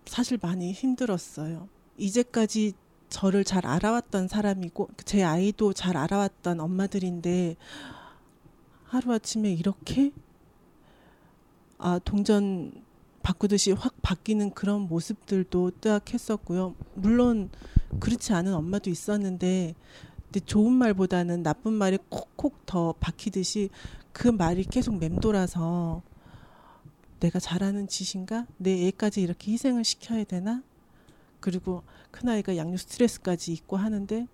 사실 0.07 0.38
많이 0.41 0.73
힘들었어요. 0.73 1.69
이제까지 1.97 2.75
저를 3.09 3.45
잘 3.45 3.67
알아왔던 3.67 4.29
사람이고 4.29 4.88
제 5.05 5.23
아이도 5.23 5.73
잘 5.73 5.97
알아왔던 5.97 6.61
엄마들인데 6.61 7.57
하루아침에 8.85 9.53
이렇게 9.53 10.12
아 11.79 11.99
동전 12.05 12.73
바꾸듯이 13.25 13.73
확 13.73 13.95
바뀌는 14.03 14.51
그런 14.51 14.83
모습들도 14.83 15.73
뜨악했었고요. 15.81 16.75
물론 16.95 17.49
그렇지 17.99 18.35
않은 18.35 18.53
엄마도 18.53 18.91
있었는데 18.91 19.75
근데 20.25 20.41
좋은 20.41 20.73
말보다는 20.73 21.43
나쁜 21.43 21.73
말이 21.73 21.99
콕콕 22.11 22.67
더 22.67 22.93
박히듯이 23.01 23.71
그 24.13 24.29
말이 24.29 24.63
계속 24.63 24.99
맴돌아서 24.99 26.03
내가 27.21 27.41
잘하는 27.41 27.89
짓인가? 27.89 28.47
내 28.59 28.89
애까지 28.89 29.23
이렇게 29.23 29.53
희생을 29.53 29.85
시켜야 29.85 30.23
되나? 30.25 30.63
그리고 31.41 31.83
큰아이가 32.11 32.59
양육 32.59 32.79
스트레스까지 32.79 33.55
있고 33.55 33.79
하는데 33.79 34.27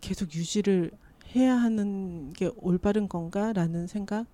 계속 0.00 0.34
유지를 0.34 0.90
해야 1.34 1.54
하는 1.54 2.32
게 2.32 2.50
올바른 2.56 3.08
건가라는 3.10 3.88
생각 3.88 4.26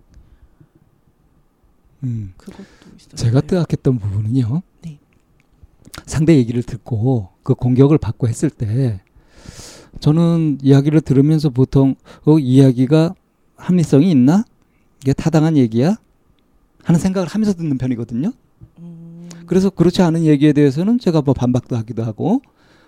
음, 2.04 2.32
그것도 2.36 2.64
있었어요. 2.98 3.16
제가 3.16 3.40
뜨악했던 3.42 3.98
부분은요. 3.98 4.62
네. 4.82 4.98
상대 6.06 6.36
얘기를 6.36 6.62
듣고 6.62 7.28
그 7.42 7.54
공격을 7.54 7.98
받고 7.98 8.28
했을 8.28 8.50
때 8.50 9.00
저는 10.00 10.58
이야기를 10.62 11.00
들으면서 11.02 11.50
보통 11.50 11.94
어, 12.24 12.38
이야기가 12.38 13.14
합리성이 13.56 14.10
있나? 14.10 14.44
이게 15.02 15.12
타당한 15.12 15.56
얘기야? 15.56 15.96
하는 16.82 16.98
생각을 16.98 17.28
하면서 17.28 17.52
듣는 17.52 17.78
편이거든요. 17.78 18.32
음, 18.78 19.28
그래서 19.46 19.70
그렇지 19.70 20.02
않은 20.02 20.24
얘기에 20.24 20.52
대해서는 20.52 20.98
제가 20.98 21.22
뭐 21.22 21.34
반박도 21.34 21.76
하기도 21.76 22.02
하고 22.04 22.42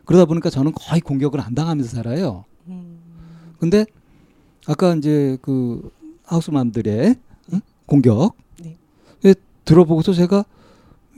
그러다 0.05 0.25
보니까 0.25 0.51
저는 0.51 0.73
거의 0.73 1.01
공격을 1.01 1.41
안 1.41 1.55
당하면서 1.55 1.95
살아요. 1.95 2.45
음, 2.67 2.99
근데 3.59 3.87
아까 4.67 4.95
이제 4.95 5.39
그 5.43 5.91
하우스맘들의 6.25 7.17
응? 7.53 7.61
공격 7.87 8.37
들어보고서 9.65 10.13
제가 10.13 10.45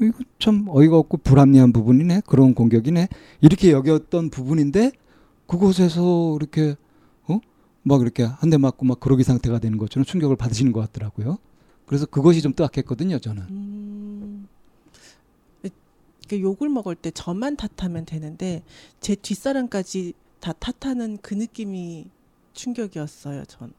이거 0.00 0.18
참 0.38 0.66
어이가 0.68 0.96
없고 0.98 1.18
불합리한 1.18 1.72
부분이네 1.72 2.22
그런 2.26 2.54
공격이네 2.54 3.08
이렇게 3.40 3.72
여겼던 3.72 4.30
부분인데 4.30 4.92
그곳에서 5.46 6.36
이렇게 6.36 6.76
어? 7.26 7.40
막 7.82 8.02
이렇게 8.02 8.22
한 8.24 8.50
대 8.50 8.56
맞고 8.58 8.84
막 8.84 9.00
그러기 9.00 9.22
상태가 9.24 9.58
되는 9.58 9.78
것처럼 9.78 10.04
충격을 10.04 10.36
받으시는 10.36 10.72
것 10.72 10.80
같더라고요. 10.80 11.38
그래서 11.86 12.04
그것이 12.06 12.42
좀 12.42 12.52
뜨악했거든요, 12.54 13.18
저는. 13.18 13.42
음. 13.50 14.48
그 16.28 16.40
욕을 16.40 16.68
먹을 16.68 16.96
때 16.96 17.12
저만 17.12 17.56
탓하면 17.56 18.04
되는데 18.04 18.64
제 19.00 19.14
뒷사람까지 19.14 20.12
다 20.40 20.52
탓하는 20.52 21.18
그 21.22 21.34
느낌이 21.34 22.06
충격이었어요. 22.52 23.44
전. 23.44 23.72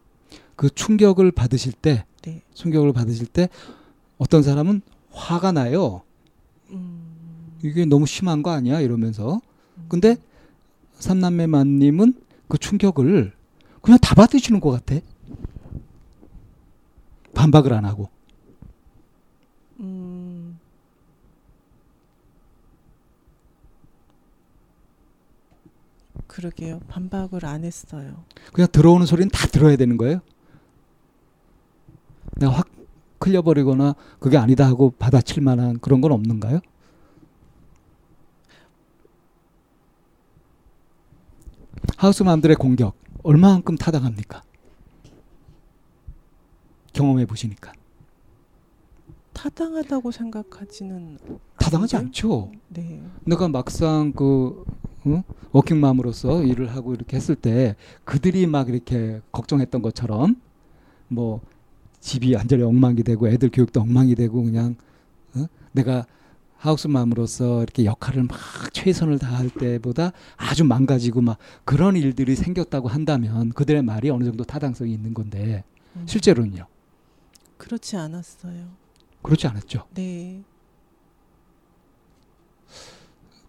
그 0.56 0.70
충격을 0.70 1.32
받으실 1.34 1.74
때, 1.74 2.06
네. 2.22 2.42
충격을 2.54 2.94
받으실 2.94 3.28
때 3.28 3.50
어떤 4.18 4.44
사람은 4.44 4.82
화가 5.12 5.52
나요. 5.52 6.02
음, 6.72 7.58
이게 7.64 7.86
너무 7.86 8.06
심한 8.06 8.44
거 8.44 8.52
아니야? 8.52 8.80
이러면서. 8.82 9.42
근데 9.88 10.18
삼남매 10.96 11.48
만님은 11.48 12.14
그 12.48 12.58
충격을 12.58 13.34
그냥 13.82 14.00
다 14.00 14.16
받으시는 14.16 14.60
것 14.60 14.72
같아. 14.72 15.00
반박을 17.34 17.74
안 17.74 17.86
하고. 17.86 18.10
음, 19.80 20.60
그러게요. 26.26 26.80
반박을 26.88 27.46
안 27.46 27.64
했어요. 27.64 28.24
그냥 28.54 28.68
들어오는 28.72 29.06
소리는 29.06 29.30
다 29.30 29.48
들어야 29.48 29.76
되는 29.76 29.98
거예요. 29.98 30.20
내가 32.36 32.54
확 32.54 32.77
클려버리거나 33.20 33.96
그게 34.20 34.38
아니다 34.38 34.66
하고 34.66 34.92
받아칠 34.92 35.42
만한 35.42 35.80
그런 35.80 36.02
건 36.02 36.12
없는가요? 36.12 36.60
하우스맘들의 41.98 42.56
공격 42.58 42.96
얼마만큼 43.24 43.76
타당합니까? 43.78 44.44
경험해 46.94 47.26
보시니까 47.26 47.74
타당하다고 49.34 50.12
생각하지는 50.12 51.20
타당하지 51.60 51.96
않은데? 51.96 52.10
않죠. 52.10 52.52
네. 52.70 53.02
내가 53.26 53.48
막상 53.48 54.12
그 54.14 54.64
어? 55.06 55.24
워킹맘으로서 55.52 56.44
일을 56.44 56.76
하고 56.76 56.94
이렇게 56.94 57.16
했을 57.16 57.36
때 57.36 57.76
그들이 58.04 58.48
막 58.48 58.70
이렇게 58.70 59.22
걱정했던 59.32 59.82
것처럼 59.82 60.42
뭐 61.08 61.42
집이 62.00 62.36
완전히 62.36 62.64
엉망이 62.64 63.04
되고 63.04 63.28
애들 63.28 63.50
교육도 63.52 63.82
엉망이 63.82 64.16
되고 64.16 64.44
그냥 64.44 64.76
어? 65.36 65.46
내가 65.72 66.06
하우스맘으로서 66.58 67.64
이렇게 67.64 67.86
역할을 67.86 68.24
막 68.24 68.38
최선을 68.74 69.20
다할 69.20 69.50
때보다 69.50 70.12
아주 70.38 70.64
망가지고 70.64 71.22
막 71.22 71.38
그런 71.66 71.96
일들이 71.96 72.36
생겼다고 72.36 72.88
한다면 72.88 73.50
그들의 73.50 73.84
말이 73.84 74.10
어느 74.10 74.24
정도 74.24 74.44
타당성이 74.44 74.94
있는 74.94 75.14
건데 75.14 75.64
음, 75.96 76.04
실제로는요 76.08 76.66
그렇지 77.58 77.98
않았어요. 77.98 78.68
그렇지 79.22 79.48
않았죠. 79.48 79.86
네. 79.94 80.42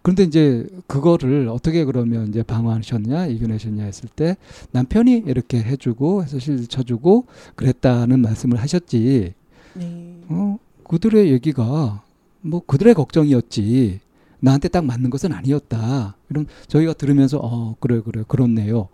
그런데 0.01 0.23
이제 0.23 0.67
그거를 0.87 1.49
어떻게 1.49 1.83
그러면 1.85 2.27
이제 2.29 2.41
방어하셨냐 2.43 3.27
이겨내셨냐 3.27 3.83
했을 3.83 4.09
때 4.09 4.37
남편이 4.71 5.23
이렇게 5.25 5.61
해주고 5.61 6.23
해서 6.23 6.39
실 6.39 6.67
쳐주고 6.67 7.25
그랬다는 7.55 8.19
말씀을 8.21 8.59
하셨지. 8.59 9.33
네. 9.75 10.21
어 10.29 10.57
그들의 10.85 11.31
얘기가 11.31 12.03
뭐 12.41 12.61
그들의 12.65 12.93
걱정이었지 12.93 13.99
나한테 14.39 14.69
딱 14.69 14.85
맞는 14.85 15.09
것은 15.09 15.33
아니었다. 15.33 16.15
그럼 16.27 16.45
저희가 16.67 16.93
들으면서 16.93 17.39
어 17.41 17.75
그래 17.79 18.01
그래 18.01 18.23
그렇네요. 18.27 18.87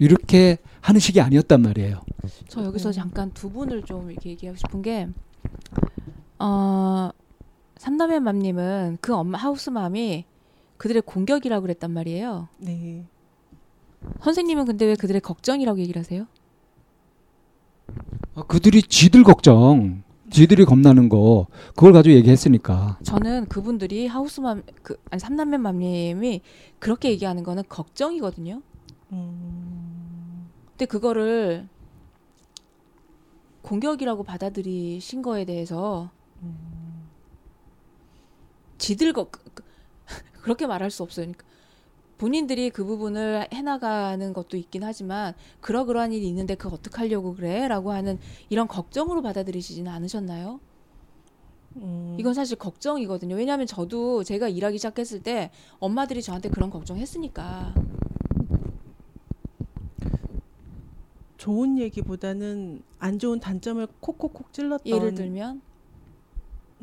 이렇게 0.00 0.56
하는 0.80 0.98
식이 0.98 1.20
아니었단 1.20 1.60
말이에요. 1.62 2.00
저 2.48 2.64
여기서 2.64 2.88
음. 2.88 2.92
잠깐 2.92 3.30
두 3.32 3.50
분을 3.50 3.82
좀 3.82 4.10
이렇게 4.10 4.30
얘기하고 4.30 4.56
싶은 4.56 4.80
게, 4.80 5.08
어, 6.38 7.10
삼남의 7.76 8.20
맘님은 8.20 8.98
그 9.02 9.14
엄마 9.14 9.38
하우스맘이 9.38 10.24
그들의 10.80 11.02
공격이라고 11.02 11.60
그랬단 11.60 11.90
말이에요. 11.90 12.48
네. 12.56 13.04
선생님은 14.22 14.64
근데 14.64 14.86
왜 14.86 14.94
그들의 14.94 15.20
걱정이라고 15.20 15.78
얘기를 15.78 16.00
하세요? 16.00 16.26
아, 18.34 18.42
그들이 18.44 18.80
지들 18.80 19.22
걱정, 19.22 20.02
지들이 20.30 20.64
겁나는 20.64 21.10
거 21.10 21.48
그걸 21.76 21.92
가지고 21.92 22.14
얘기했으니까. 22.16 22.98
저는 23.02 23.44
그분들이 23.50 24.06
하우스맘, 24.06 24.62
그, 24.82 24.96
아니, 25.10 25.20
삼남매 25.20 25.58
맘님이 25.58 26.40
그렇게 26.78 27.10
얘기하는 27.10 27.42
거는 27.42 27.64
걱정이거든요. 27.68 28.62
음, 29.12 30.48
근데 30.70 30.86
그거를 30.86 31.68
공격이라고 33.60 34.22
받아들이신 34.22 35.20
거에 35.20 35.44
대해서 35.44 36.10
음, 36.40 36.56
지들 38.78 39.12
거 39.12 39.24
그- 39.24 39.44
그- 39.52 39.69
그렇게 40.42 40.66
말할 40.66 40.90
수 40.90 41.02
없어요. 41.02 41.26
그러니까 41.26 41.44
본인들이 42.18 42.70
그 42.70 42.84
부분을 42.84 43.48
해나가는 43.52 44.32
것도 44.32 44.56
있긴 44.58 44.84
하지만 44.84 45.34
그러그러한 45.60 46.12
일이 46.12 46.28
있는데 46.28 46.54
그거 46.54 46.74
어떡하려고 46.76 47.34
그래?라고 47.34 47.92
하는 47.92 48.18
이런 48.50 48.68
걱정으로 48.68 49.22
받아들이시지는 49.22 49.90
않으셨나요? 49.90 50.60
음. 51.76 52.16
이건 52.18 52.34
사실 52.34 52.58
걱정이거든요. 52.58 53.36
왜냐하면 53.36 53.66
저도 53.66 54.22
제가 54.24 54.48
일하기 54.48 54.76
시작했을 54.76 55.22
때 55.22 55.50
엄마들이 55.78 56.20
저한테 56.20 56.50
그런 56.50 56.68
걱정했으니까. 56.68 57.74
좋은 61.38 61.78
얘기보다는 61.78 62.82
안 62.98 63.18
좋은 63.18 63.40
단점을 63.40 63.86
콕콕콕 64.00 64.52
찔렀던 64.52 64.86
예를 64.86 65.14
들면 65.14 65.62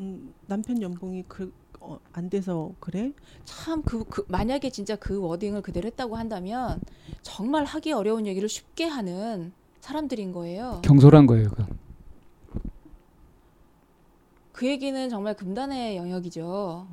음, 0.00 0.34
남편 0.46 0.82
연봉이 0.82 1.24
그, 1.28 1.52
어, 1.80 1.98
안 2.12 2.28
돼서 2.28 2.72
그래? 2.80 3.12
참그 3.44 4.04
그, 4.04 4.24
만약에 4.28 4.70
진짜 4.70 4.96
그 4.96 5.20
워딩을 5.20 5.62
그대로 5.62 5.86
했다고 5.86 6.16
한다면 6.16 6.80
정말 7.22 7.64
하기 7.64 7.92
어려운 7.92 8.26
얘기를 8.26 8.48
쉽게 8.48 8.84
하는 8.84 9.52
사람들인 9.80 10.32
거예요. 10.32 10.80
경솔한 10.84 11.26
거예요. 11.26 11.48
그. 11.50 11.64
그 14.52 14.66
얘기는 14.66 15.08
정말 15.08 15.34
금단의 15.34 15.96
영역이죠. 15.96 16.88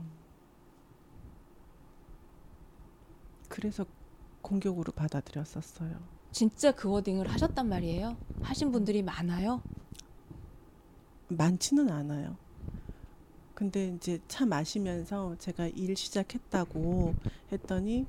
그래서 3.50 3.86
공격으로 4.42 4.92
받아들였었어요. 4.92 5.98
진짜 6.32 6.72
그 6.72 6.90
워딩을 6.90 7.28
하셨단 7.28 7.68
말이에요. 7.68 8.18
하신 8.42 8.72
분들이 8.72 9.02
많아요. 9.02 9.64
많지는 11.30 11.90
않아요. 11.90 12.38
근데 13.56 13.88
이제 13.88 14.20
차 14.28 14.46
마시면서 14.46 15.38
제가 15.40 15.68
일 15.68 15.96
시작했다고 15.96 17.16
했더니 17.54 18.06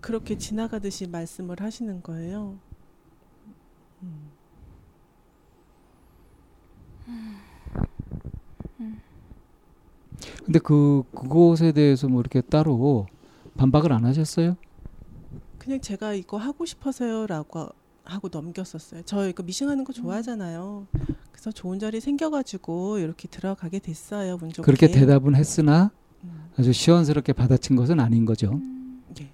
그렇게 0.00 0.36
지나가듯이 0.36 1.06
말씀을 1.06 1.60
하시는 1.60 2.02
거예요. 2.02 2.58
음. 4.02 4.30
근데 10.44 10.58
그 10.58 11.04
그곳에 11.14 11.70
대해서 11.70 12.08
뭐 12.08 12.20
이렇게 12.20 12.40
따로 12.40 13.06
반박을 13.56 13.92
안 13.92 14.04
하셨어요? 14.04 14.56
그냥 15.58 15.80
제가 15.80 16.14
이거 16.14 16.38
하고 16.38 16.66
싶어서요라고 16.66 17.68
하고 18.04 18.28
넘겼었어요. 18.32 19.02
저 19.04 19.28
이거 19.28 19.44
미싱하는 19.44 19.84
거 19.84 19.92
좋아하잖아요. 19.92 20.88
그래서 21.40 21.52
좋은 21.52 21.78
자리 21.78 22.00
생겨가지고 22.02 22.98
이렇게 22.98 23.26
들어가게 23.26 23.78
됐어요. 23.78 24.34
운 24.42 24.50
좋게. 24.52 24.60
그렇게 24.62 24.88
대답은 24.88 25.34
했으나 25.34 25.90
음, 26.22 26.50
아주 26.58 26.70
시원스럽게 26.70 27.32
받아친 27.32 27.76
것은 27.76 27.98
아닌 27.98 28.26
거죠. 28.26 28.60
예. 29.18 29.30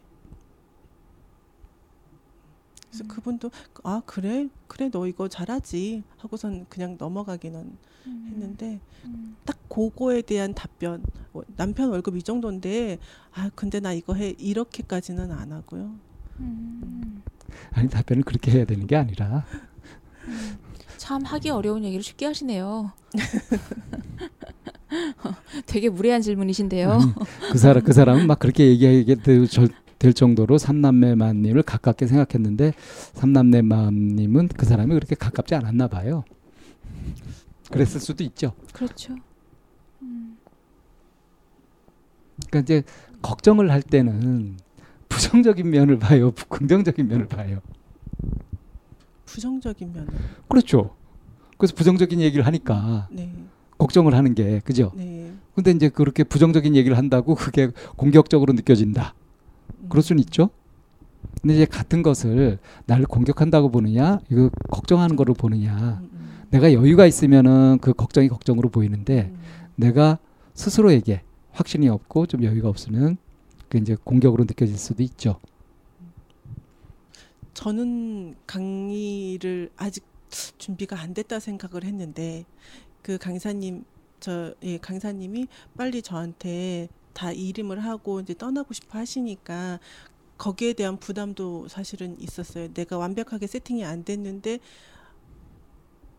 그래서 2.89 3.05
그분도 3.09 3.51
아 3.83 4.03
그래 4.07 4.49
그래 4.69 4.89
너 4.89 5.09
이거 5.09 5.27
잘하지 5.27 6.05
하고선 6.19 6.67
그냥 6.69 6.95
넘어가기는 6.97 7.77
했는데 8.07 8.79
딱 9.45 9.59
그거에 9.69 10.23
대한 10.23 10.55
답변 10.55 11.03
어, 11.33 11.41
남편 11.57 11.91
월급 11.91 12.17
이 12.17 12.23
정도인데 12.23 12.99
아 13.33 13.51
근데 13.57 13.81
나 13.81 13.93
이거 13.93 14.15
해 14.15 14.29
이렇게까지는 14.39 15.33
안 15.33 15.51
하고요. 15.51 15.97
아니 17.73 17.89
답변을 17.89 18.23
그렇게 18.23 18.53
해야 18.53 18.65
되는 18.65 18.87
게 18.87 18.95
아니라 18.95 19.45
참 21.07 21.25
하기 21.25 21.51
어려운 21.51 21.85
얘기를 21.85 22.03
쉽게 22.03 22.27
하시네요. 22.27 22.91
되게 25.67 25.89
무례한 25.89 26.21
질문이신데요. 26.21 26.91
아니, 26.91 27.05
그 27.53 27.59
사람 27.59 27.85
그 27.85 27.93
사람은 27.93 28.27
막 28.27 28.41
그렇게 28.41 28.67
얘기하게 28.67 29.15
될, 29.99 30.13
정도로 30.13 30.59
삼남매만님을 30.59 31.63
가깝게 31.63 32.09
생각했는데 32.09 32.73
삼남매 33.13 33.63
맘님은 33.63 34.49
그 34.49 34.67
사람이 34.67 34.95
그렇게 34.95 35.15
가깝지 35.15 35.55
않았나 35.55 35.87
봐요. 35.87 36.25
그랬을 37.71 38.01
수도 38.01 38.25
있죠. 38.25 38.53
그렇죠. 38.73 39.15
그러니까 42.49 42.59
이제 42.59 42.83
걱정을 43.23 43.71
할 43.71 43.81
때는 43.81 44.59
부정적인 45.09 45.71
면을 45.71 46.01
봐요, 46.01 46.33
부- 46.35 46.49
긍정적인 46.49 47.07
면을 47.07 47.29
봐요. 47.29 47.61
부정적인 49.27 49.93
면은 49.93 50.09
그렇죠. 50.49 50.95
그래서 51.59 51.75
부정적인 51.75 52.21
얘기를 52.21 52.47
하니까 52.47 53.09
네 53.11 53.31
걱정을 53.79 54.15
하는 54.15 54.35
게 54.35 54.61
그죠. 54.65 54.93
네. 54.97 55.33
근데 55.55 55.71
이제 55.71 55.89
그렇게 55.89 56.25
부정적인 56.25 56.75
얘기를 56.77 56.97
한다고 56.97 57.35
그게 57.35 57.71
공격적으로 57.97 58.53
느껴진다. 58.53 59.15
음. 59.81 59.87
그럴 59.89 60.03
수는 60.03 60.21
있죠. 60.21 60.51
근데 61.43 61.55
이제 61.55 61.65
같은 61.65 62.03
것을 62.03 62.59
나를 62.87 63.07
공격한다고 63.07 63.71
보느냐, 63.71 64.21
이거 64.31 64.51
걱정하는 64.71 65.17
거로 65.17 65.35
보느냐. 65.35 66.01
음, 66.01 66.11
음. 66.13 66.47
내가 66.51 66.73
여유가 66.73 67.07
있으면은 67.07 67.79
그 67.81 67.93
걱정이 67.93 68.29
걱정으로 68.29 68.69
보이는데 68.69 69.33
음. 69.33 69.39
내가 69.77 70.19
스스로에게 70.55 71.23
확신이 71.53 71.89
없고 71.89 72.27
좀 72.27 72.45
여유가 72.45 72.69
없으면 72.69 73.17
그 73.69 73.79
이제 73.79 73.97
공격으로 74.03 74.45
느껴질 74.45 74.77
수도 74.79 75.03
있죠. 75.03 75.41
저는 77.57 78.35
강의를 78.47 79.71
아직 79.77 80.05
준비가 80.59 81.01
안 81.01 81.15
됐다 81.15 81.41
생각을 81.41 81.85
했는데 81.85 82.45
그 83.01 83.17
강사님 83.17 83.85
저 84.21 84.55
예, 84.63 84.77
강사님이 84.77 85.49
빨리 85.75 86.03
저한테 86.03 86.91
다 87.15 87.33
이름을 87.33 87.83
하고 87.83 88.21
이제 88.21 88.35
떠나고 88.35 88.75
싶어 88.75 88.99
하시니까 88.99 89.81
거기에 90.37 90.75
대한 90.75 90.99
부담도 90.99 91.69
사실은 91.69 92.21
있었어요. 92.21 92.69
내가 92.75 92.99
완벽하게 92.99 93.47
세팅이 93.47 93.87
안 93.87 94.05
됐는데 94.05 94.59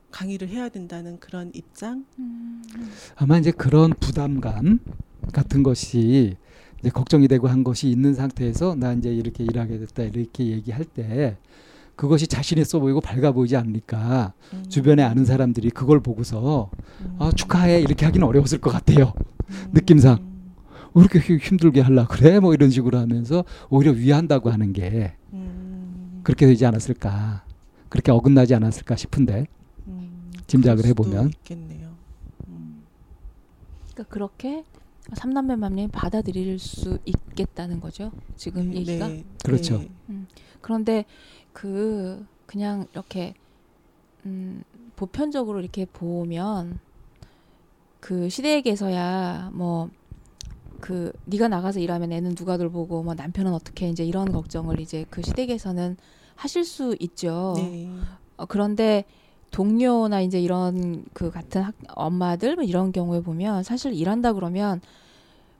강의를 0.09 0.49
해야 0.49 0.69
된다는 0.69 1.19
그런 1.19 1.51
입장. 1.53 2.07
아마 3.15 3.37
이제 3.37 3.51
그런 3.51 3.91
부담감 3.91 4.79
같은 5.33 5.61
것이 5.61 6.35
이제 6.79 6.89
걱정이 6.89 7.27
되고 7.27 7.47
한 7.47 7.63
것이 7.63 7.89
있는 7.89 8.13
상태에서 8.13 8.75
나 8.75 8.93
이제 8.93 9.09
이렇게 9.13 9.43
일하게 9.43 9.79
됐다 9.79 10.03
이렇게 10.03 10.47
얘기할 10.47 10.85
때 10.85 11.37
그것이 11.95 12.27
자신 12.27 12.59
있어 12.59 12.79
보이고 12.79 13.01
밝아 13.01 13.31
보이지 13.31 13.55
않으니까 13.57 14.33
음. 14.53 14.63
주변에 14.69 15.01
아는 15.01 15.25
사람들이 15.25 15.71
그걸 15.71 15.99
보고서 15.99 16.69
음. 17.01 17.15
아 17.19 17.31
축하해 17.31 17.81
이렇게 17.81 18.05
하기는 18.05 18.25
어려웠을 18.27 18.59
것 18.59 18.69
같아요. 18.69 19.13
음. 19.49 19.69
느낌상. 19.73 20.19
왜 20.93 21.01
이렇게 21.01 21.19
힘- 21.19 21.37
힘들게 21.39 21.81
하려 21.81 22.07
그래? 22.07 22.39
뭐 22.39 22.53
이런 22.53 22.69
식으로 22.69 22.97
하면서 22.99 23.43
오히려 23.69 23.91
위한다고 23.91 24.51
하는 24.51 24.73
게 24.73 25.13
음. 25.33 26.21
그렇게 26.23 26.45
되지 26.45 26.65
않았을까? 26.67 27.43
그렇게 27.89 28.11
어긋나지 28.11 28.53
않았을까 28.53 28.95
싶은데 28.95 29.47
음. 29.87 30.31
짐작을 30.45 30.85
해보면. 30.85 31.29
있겠네요. 31.29 31.89
음. 32.47 32.83
그러니까 33.93 34.13
그렇게 34.13 34.63
삼남매 35.13 35.55
맘님 35.55 35.89
받아들일 35.89 36.59
수 36.59 36.99
있겠다는 37.05 37.79
거죠. 37.79 38.11
지금 38.35 38.71
네, 38.71 38.77
얘기가. 38.77 39.07
네, 39.07 39.23
그렇죠. 39.43 39.79
네. 40.07 40.21
그런데 40.61 41.05
그 41.53 42.25
그냥 42.45 42.87
이렇게 42.91 43.33
음, 44.25 44.63
보편적으로 44.95 45.59
이렇게 45.59 45.85
보면 45.85 46.79
그 47.99 48.29
시대에게서야 48.29 49.51
뭐 49.53 49.89
그 50.79 51.11
네가 51.25 51.47
나가서 51.47 51.79
일하면 51.79 52.11
애는 52.11 52.35
누가 52.35 52.57
돌보고 52.57 53.03
뭐 53.03 53.13
남편은 53.13 53.53
어떻게 53.53 53.89
이제 53.89 54.03
이런 54.03 54.31
걱정을 54.31 54.79
이제 54.79 55.05
그 55.09 55.21
시댁에서는 55.21 55.97
하실 56.35 56.63
수 56.63 56.95
있죠. 56.99 57.55
네. 57.57 57.89
어, 58.37 58.45
그런데 58.45 59.05
동료나 59.51 60.21
이제 60.21 60.39
이런 60.39 61.05
그 61.13 61.31
같은 61.31 61.61
학, 61.61 61.73
엄마들 61.95 62.55
뭐 62.55 62.63
이런 62.63 62.91
경우에 62.91 63.21
보면 63.21 63.63
사실 63.63 63.93
일한다 63.93 64.33
그러면 64.33 64.81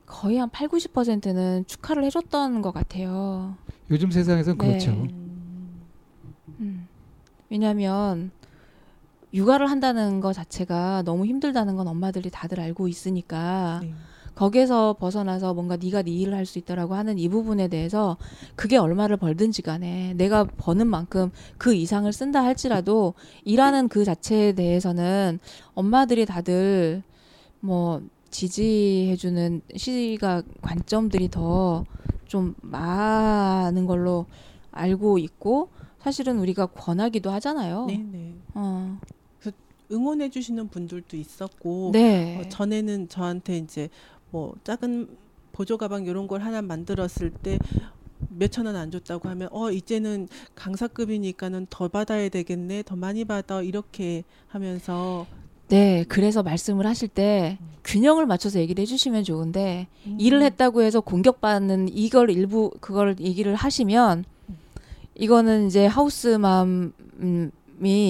거의 0.05 0.37
한 0.37 0.49
8, 0.49 0.67
90%는 0.67 1.65
축하를 1.67 2.03
해줬던 2.05 2.61
것 2.61 2.71
같아요. 2.71 3.55
요즘 3.89 4.11
세상에선 4.11 4.57
네. 4.57 4.67
그렇죠. 4.67 4.91
음, 4.91 5.81
음. 6.59 6.87
왜냐하면 7.49 8.31
육아를 9.33 9.69
한다는 9.69 10.19
것 10.21 10.33
자체가 10.33 11.03
너무 11.03 11.25
힘들다는 11.25 11.75
건 11.75 11.87
엄마들이 11.87 12.29
다들 12.29 12.59
알고 12.59 12.87
있으니까 12.87 13.79
네. 13.83 13.93
거기에서 14.37 14.93
벗어나서 14.93 15.53
뭔가 15.53 15.77
네가 15.77 16.03
네 16.03 16.11
일을 16.11 16.33
할 16.33 16.45
수 16.45 16.59
있다라고 16.59 16.95
하는 16.95 17.17
이 17.17 17.27
부분에 17.27 17.67
대해서 17.67 18.17
그게 18.55 18.77
얼마를 18.77 19.17
벌든지 19.17 19.61
간에 19.61 20.13
내가 20.15 20.45
버는 20.57 20.87
만큼 20.87 21.31
그 21.57 21.73
이상을 21.73 22.11
쓴다 22.13 22.43
할지라도 22.43 23.15
일하는 23.43 23.89
그 23.89 24.05
자체에 24.05 24.53
대해서는 24.53 25.39
엄마들이 25.73 26.25
다들 26.25 27.03
뭐 27.59 28.01
지지해주는 28.29 29.61
시각 29.75 30.45
관점들이 30.61 31.29
더 31.29 31.85
좀 32.27 32.55
많은 32.61 33.85
걸로 33.85 34.25
알고 34.71 35.17
있고 35.17 35.69
사실은 35.99 36.39
우리가 36.39 36.67
권하기도 36.67 37.31
하잖아요. 37.31 37.85
네, 37.85 37.97
네. 37.97 38.35
어. 38.53 38.97
응원해 39.89 40.29
주시는 40.29 40.67
분들도 40.67 41.15
있었고 41.15 41.91
네. 41.93 42.37
어, 42.37 42.49
전에는 42.49 43.07
저한테 43.07 43.57
이제 43.57 43.87
뭐 44.31 44.53
작은 44.63 45.07
보조 45.51 45.77
가방 45.77 46.05
이런 46.05 46.27
걸 46.27 46.41
하나 46.41 46.61
만들었을 46.61 47.31
때 47.31 47.57
몇천 48.29 48.65
원 48.65 48.75
안 48.75 48.91
줬다고 48.91 49.29
하면 49.29 49.47
어 49.51 49.71
이제는 49.71 50.27
강사급이니까는 50.55 51.67
더 51.69 51.87
받아야 51.87 52.29
되겠네 52.29 52.83
더 52.83 52.95
많이 52.95 53.25
받아 53.25 53.61
이렇게 53.61 54.23
하면서 54.47 55.25
네, 55.69 56.05
그래서 56.07 56.43
말씀을 56.43 56.85
하실 56.85 57.07
때 57.09 57.57
균형을 57.83 58.25
맞춰서 58.25 58.59
얘기를 58.59 58.81
해주시면 58.81 59.23
좋은데 59.23 59.87
음, 60.05 60.17
일을 60.19 60.41
했다고 60.43 60.81
해서 60.81 61.01
공격받는 61.01 61.89
이걸 61.91 62.29
일부 62.29 62.71
그걸 62.79 63.15
얘기를 63.19 63.53
하시면 63.55 64.23
이거는 65.15 65.67
이제 65.67 65.85
하우스맘이 65.87 66.91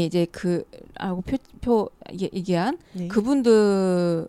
이제 0.06 0.28
그 0.32 0.64
알고 0.96 1.22
표, 1.22 1.38
표 1.62 1.90
얘- 2.22 2.30
얘기한 2.34 2.78
네. 2.94 3.08
그분들의 3.08 4.28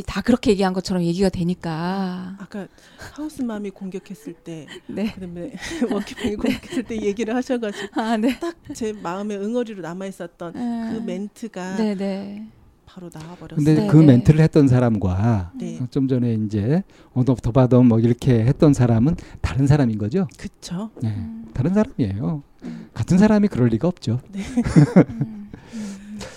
다 0.00 0.22
그렇게 0.22 0.52
얘기한 0.52 0.72
것처럼 0.72 1.02
얘기가 1.02 1.28
되니까 1.28 2.34
아까 2.38 2.66
하우스맘이 3.14 3.70
공격했을 3.70 4.32
때 4.32 4.66
네. 4.86 5.12
그다음에 5.12 5.52
워킹맘이 5.92 6.36
공격했을 6.36 6.84
때 6.84 6.96
얘기를 7.02 7.34
하셔가지고 7.34 8.00
아, 8.00 8.16
네. 8.16 8.38
제 8.74 8.94
마음에 8.94 9.36
응어리로 9.36 9.82
남아 9.82 10.06
있었던 10.06 10.52
그 10.54 11.02
멘트가 11.04 11.76
네, 11.76 11.94
네. 11.94 12.46
바로 12.86 13.10
나와버렸어요. 13.12 13.56
근데 13.56 13.74
네, 13.74 13.86
그 13.86 13.96
네. 13.98 14.06
멘트를 14.06 14.40
했던 14.40 14.66
사람과 14.66 15.52
네, 15.58 15.78
어, 15.78 15.86
좀 15.90 16.08
전에 16.08 16.34
이제 16.34 16.82
어더 17.12 17.34
더 17.36 17.52
받아 17.52 17.78
뭐 17.80 17.98
이렇게 18.00 18.44
했던 18.44 18.72
사람은 18.72 19.16
다른 19.42 19.66
사람인 19.66 19.98
거죠. 19.98 20.26
그쵸. 20.38 20.90
네. 21.02 21.08
음, 21.10 21.46
다른 21.52 21.74
사람이에요. 21.74 22.42
같은 22.94 23.18
사람이 23.18 23.48
그럴 23.48 23.68
리가 23.68 23.88
없죠. 23.88 24.20
음, 24.34 25.41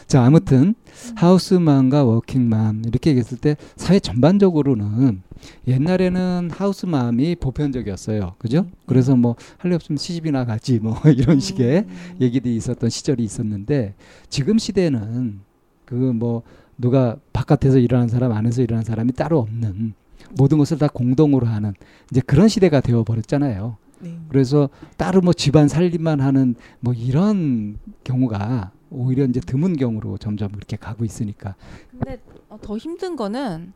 자, 0.08 0.24
아무튼 0.24 0.76
하우스맘과 1.16 2.04
워킹맘 2.04 2.84
이렇게 2.88 3.12
얘기했을 3.12 3.38
때 3.38 3.56
사회 3.76 4.00
전반적으로는 4.00 5.22
옛날에는 5.68 6.50
하우스맘이 6.52 7.36
보편적이었어요. 7.36 8.36
그죠? 8.38 8.60
음. 8.60 8.72
그래서 8.86 9.16
뭐 9.16 9.36
할 9.58 9.72
일 9.72 9.76
없으면 9.76 9.98
시집이나 9.98 10.46
가지 10.46 10.80
뭐 10.80 10.96
이런 11.16 11.40
식의 11.40 11.86
음, 11.88 12.16
얘기들이 12.22 12.56
있었던 12.56 12.90
시절이 12.90 13.24
있었는데 13.24 13.96
지금 14.30 14.58
시대는 14.58 15.40
그 15.86 15.96
뭐 15.96 16.44
누가 16.78 17.16
바깥에서 17.32 17.78
일하는 17.80 18.08
사람 18.10 18.32
안에서 18.34 18.62
일하는 18.62 18.84
사람이 18.84 19.14
따로 19.14 19.40
없는 19.40 19.94
모든 20.38 20.58
것을 20.58 20.78
다 20.78 20.88
공동으로 20.88 21.46
하는 21.48 21.74
이제 22.12 22.22
그런 22.26 22.48
시대가 22.50 22.82
되어 22.82 23.04
버렸잖아요. 23.04 23.78
네. 24.02 24.18
그래서 24.28 24.70
따로 24.98 25.22
뭐 25.22 25.32
집안 25.32 25.68
살림만 25.70 26.20
하는 26.20 26.56
뭐 26.82 26.94
이런 26.94 27.78
경우가 28.04 28.72
오히려 28.96 29.26
이제 29.26 29.40
드문 29.40 29.76
경우로 29.78 30.18
점점 30.18 30.52
그렇게 30.52 30.78
가고 30.78 31.04
있으니까 31.06 31.56
근데 31.92 32.20
어, 32.50 32.58
더 32.62 32.78
힘든 32.78 33.16
거는 33.16 33.74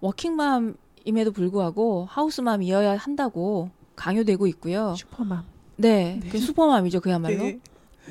워킹맘임에도 0.00 1.32
불구하고 1.34 2.06
하우스맘이어야 2.10 2.96
한다고 2.96 3.70
강요되고 3.96 4.46
있고요. 4.48 4.94
슈퍼맘. 4.96 5.44
네, 5.76 6.18
네. 6.22 6.28
그 6.28 6.38
슈퍼맘이죠 6.38 7.00
그야말로. 7.00 7.36
네. 7.38 7.60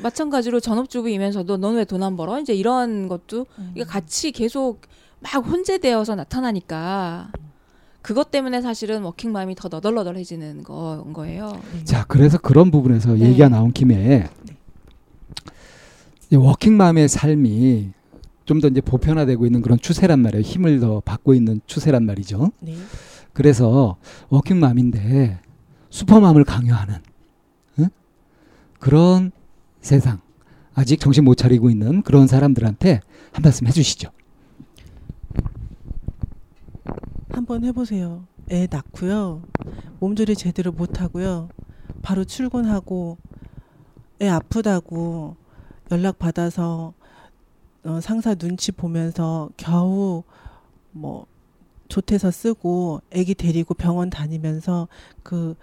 마찬가지로 0.01 0.59
전업주부이면서도 0.59 1.57
넌 1.57 1.75
왜 1.77 1.85
돈 1.85 2.03
안 2.03 2.15
벌어? 2.15 2.39
이제 2.39 2.53
이런 2.53 3.07
것도 3.07 3.47
음. 3.57 3.73
같이 3.87 4.31
계속 4.31 4.81
막 5.19 5.29
혼재되어서 5.45 6.15
나타나니까 6.15 7.31
그것 8.01 8.31
때문에 8.31 8.61
사실은 8.61 9.01
워킹맘이 9.03 9.55
더 9.55 9.67
너덜너덜해지는 9.67 10.63
거, 10.63 11.05
거예요. 11.13 11.51
네. 11.73 11.83
자 11.83 12.05
그래서 12.07 12.37
그런 12.37 12.71
부분에서 12.71 13.13
네. 13.13 13.27
얘기가 13.29 13.49
나온 13.49 13.71
김에 13.73 14.29
이 14.47 14.53
워킹맘의 16.37 17.09
삶이 17.09 17.91
좀 18.49 18.61
더 18.61 18.67
이제 18.67 18.81
보편화되고 18.81 19.45
있는 19.45 19.61
그런 19.61 19.79
추세란 19.79 20.19
말이에요. 20.21 20.41
힘을 20.41 20.79
더 20.79 21.01
받고 21.01 21.35
있는 21.35 21.61
추세란 21.67 22.03
말이죠. 22.03 22.51
네. 22.61 22.75
그래서 23.31 23.97
워킹맘인데 24.29 25.39
슈퍼맘을 25.91 26.43
강요하는 26.45 26.95
응? 27.77 27.89
그런 28.79 29.31
세상 29.81 30.19
아직 30.73 30.99
정신 30.99 31.25
못 31.25 31.35
차리고 31.35 31.69
있는 31.69 32.01
그런 32.01 32.25
사람들한테 32.25 33.01
한 33.33 33.41
말씀 33.43 33.67
해주시죠. 33.67 34.09
한번 37.29 37.63
해보세요. 37.63 38.25
애 38.51 38.67
낳고요. 38.69 39.43
몸조리 39.99 40.35
제대로 40.35 40.71
못하고요. 40.71 41.49
바로 42.01 42.23
출근하고 42.25 43.17
애 44.21 44.27
아프다고 44.27 45.35
연락 45.91 46.19
받아서 46.19 46.93
어, 47.83 47.99
상사 48.01 48.35
눈치 48.35 48.71
보면서 48.71 49.49
겨우 49.57 50.23
뭐 50.91 51.25
조퇴서 51.87 52.31
쓰고 52.31 53.01
애기 53.11 53.33
데리고 53.35 53.73
병원 53.73 54.09
다니면서 54.09 54.87
그 55.23 55.55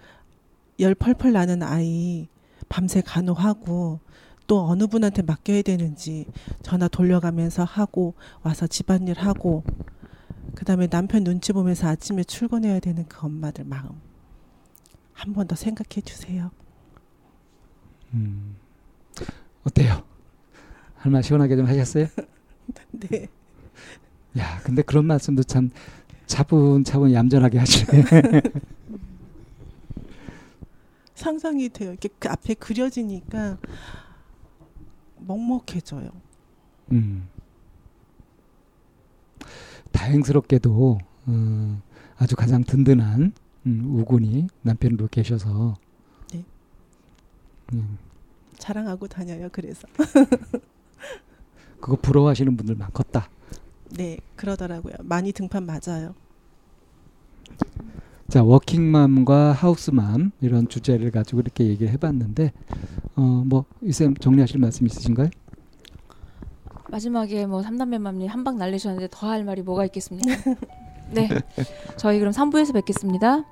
열 0.79 0.93
펄펄 0.93 1.33
나는 1.33 1.63
아이 1.63 2.27
밤새 2.69 3.01
간호하고 3.01 3.99
또 4.45 4.65
어느 4.67 4.85
분한테 4.85 5.23
맡겨야 5.23 5.63
되는지 5.63 6.27
전화 6.61 6.87
돌려가면서 6.87 7.63
하고 7.63 8.13
와서 8.43 8.67
집안일 8.67 9.17
하고 9.19 9.63
그다음에 10.55 10.85
남편 10.87 11.23
눈치 11.23 11.51
보면서 11.51 11.87
아침에 11.87 12.23
출근해야 12.23 12.79
되는 12.79 13.05
그 13.07 13.25
엄마들 13.25 13.65
마음 13.65 13.89
한 15.13 15.33
번 15.33 15.47
더 15.47 15.55
생각해 15.55 16.01
주세요. 16.05 16.51
음, 18.13 18.55
어때요? 19.63 20.03
할말 20.97 21.23
시원하게 21.23 21.55
좀 21.55 21.65
하셨어요? 21.65 22.07
네. 22.91 23.27
야, 24.37 24.59
근데 24.63 24.81
그런 24.81 25.05
말씀도 25.05 25.43
참 25.43 25.69
차분차분 26.25 27.13
얌전하게 27.13 27.59
하시네. 27.59 28.03
상상이 31.15 31.69
돼요. 31.69 31.91
이렇게 31.91 32.09
그 32.19 32.29
앞에 32.29 32.53
그려지니까 32.55 33.57
먹먹해져요. 35.17 36.09
음. 36.91 37.27
다행스럽게도 39.91 40.99
음, 41.27 41.81
아주 42.17 42.35
가장 42.35 42.63
든든한 42.63 43.33
음, 43.65 43.99
우군이 43.99 44.47
남편으로 44.61 45.07
계셔서 45.07 45.75
네. 46.31 46.45
음, 47.73 47.97
자랑하고 48.57 49.07
다녀요. 49.07 49.49
그래서 49.51 49.87
그거 51.79 51.95
부러워하시는 52.01 52.55
분들 52.57 52.75
많겠다. 52.75 53.29
네 53.95 54.17
그러더라고요. 54.35 54.95
많이 55.03 55.31
등판 55.31 55.65
맞아요. 55.65 56.13
자, 58.29 58.43
워킹맘과 58.43 59.53
하우스맘 59.53 60.31
이런 60.41 60.67
주제를 60.67 61.11
가지고 61.11 61.39
이렇게 61.39 61.65
얘기를 61.65 61.91
해봤는데 61.93 62.51
어, 63.15 63.21
뭐 63.45 63.63
이쌤 63.81 64.15
정리하실 64.15 64.59
말씀 64.59 64.85
있으신가요? 64.85 65.29
마지막에 66.89 67.45
뭐 67.45 67.61
삼남매맘님 67.63 68.27
한 68.29 68.43
방 68.43 68.57
날리셨는데 68.57 69.07
더 69.11 69.27
할 69.27 69.43
말이 69.45 69.61
뭐가 69.61 69.85
있겠습니까? 69.85 70.35
네, 71.11 71.29
저희 71.95 72.19
그럼 72.19 72.33
3부에서 72.33 72.73
뵙겠습니다. 72.73 73.45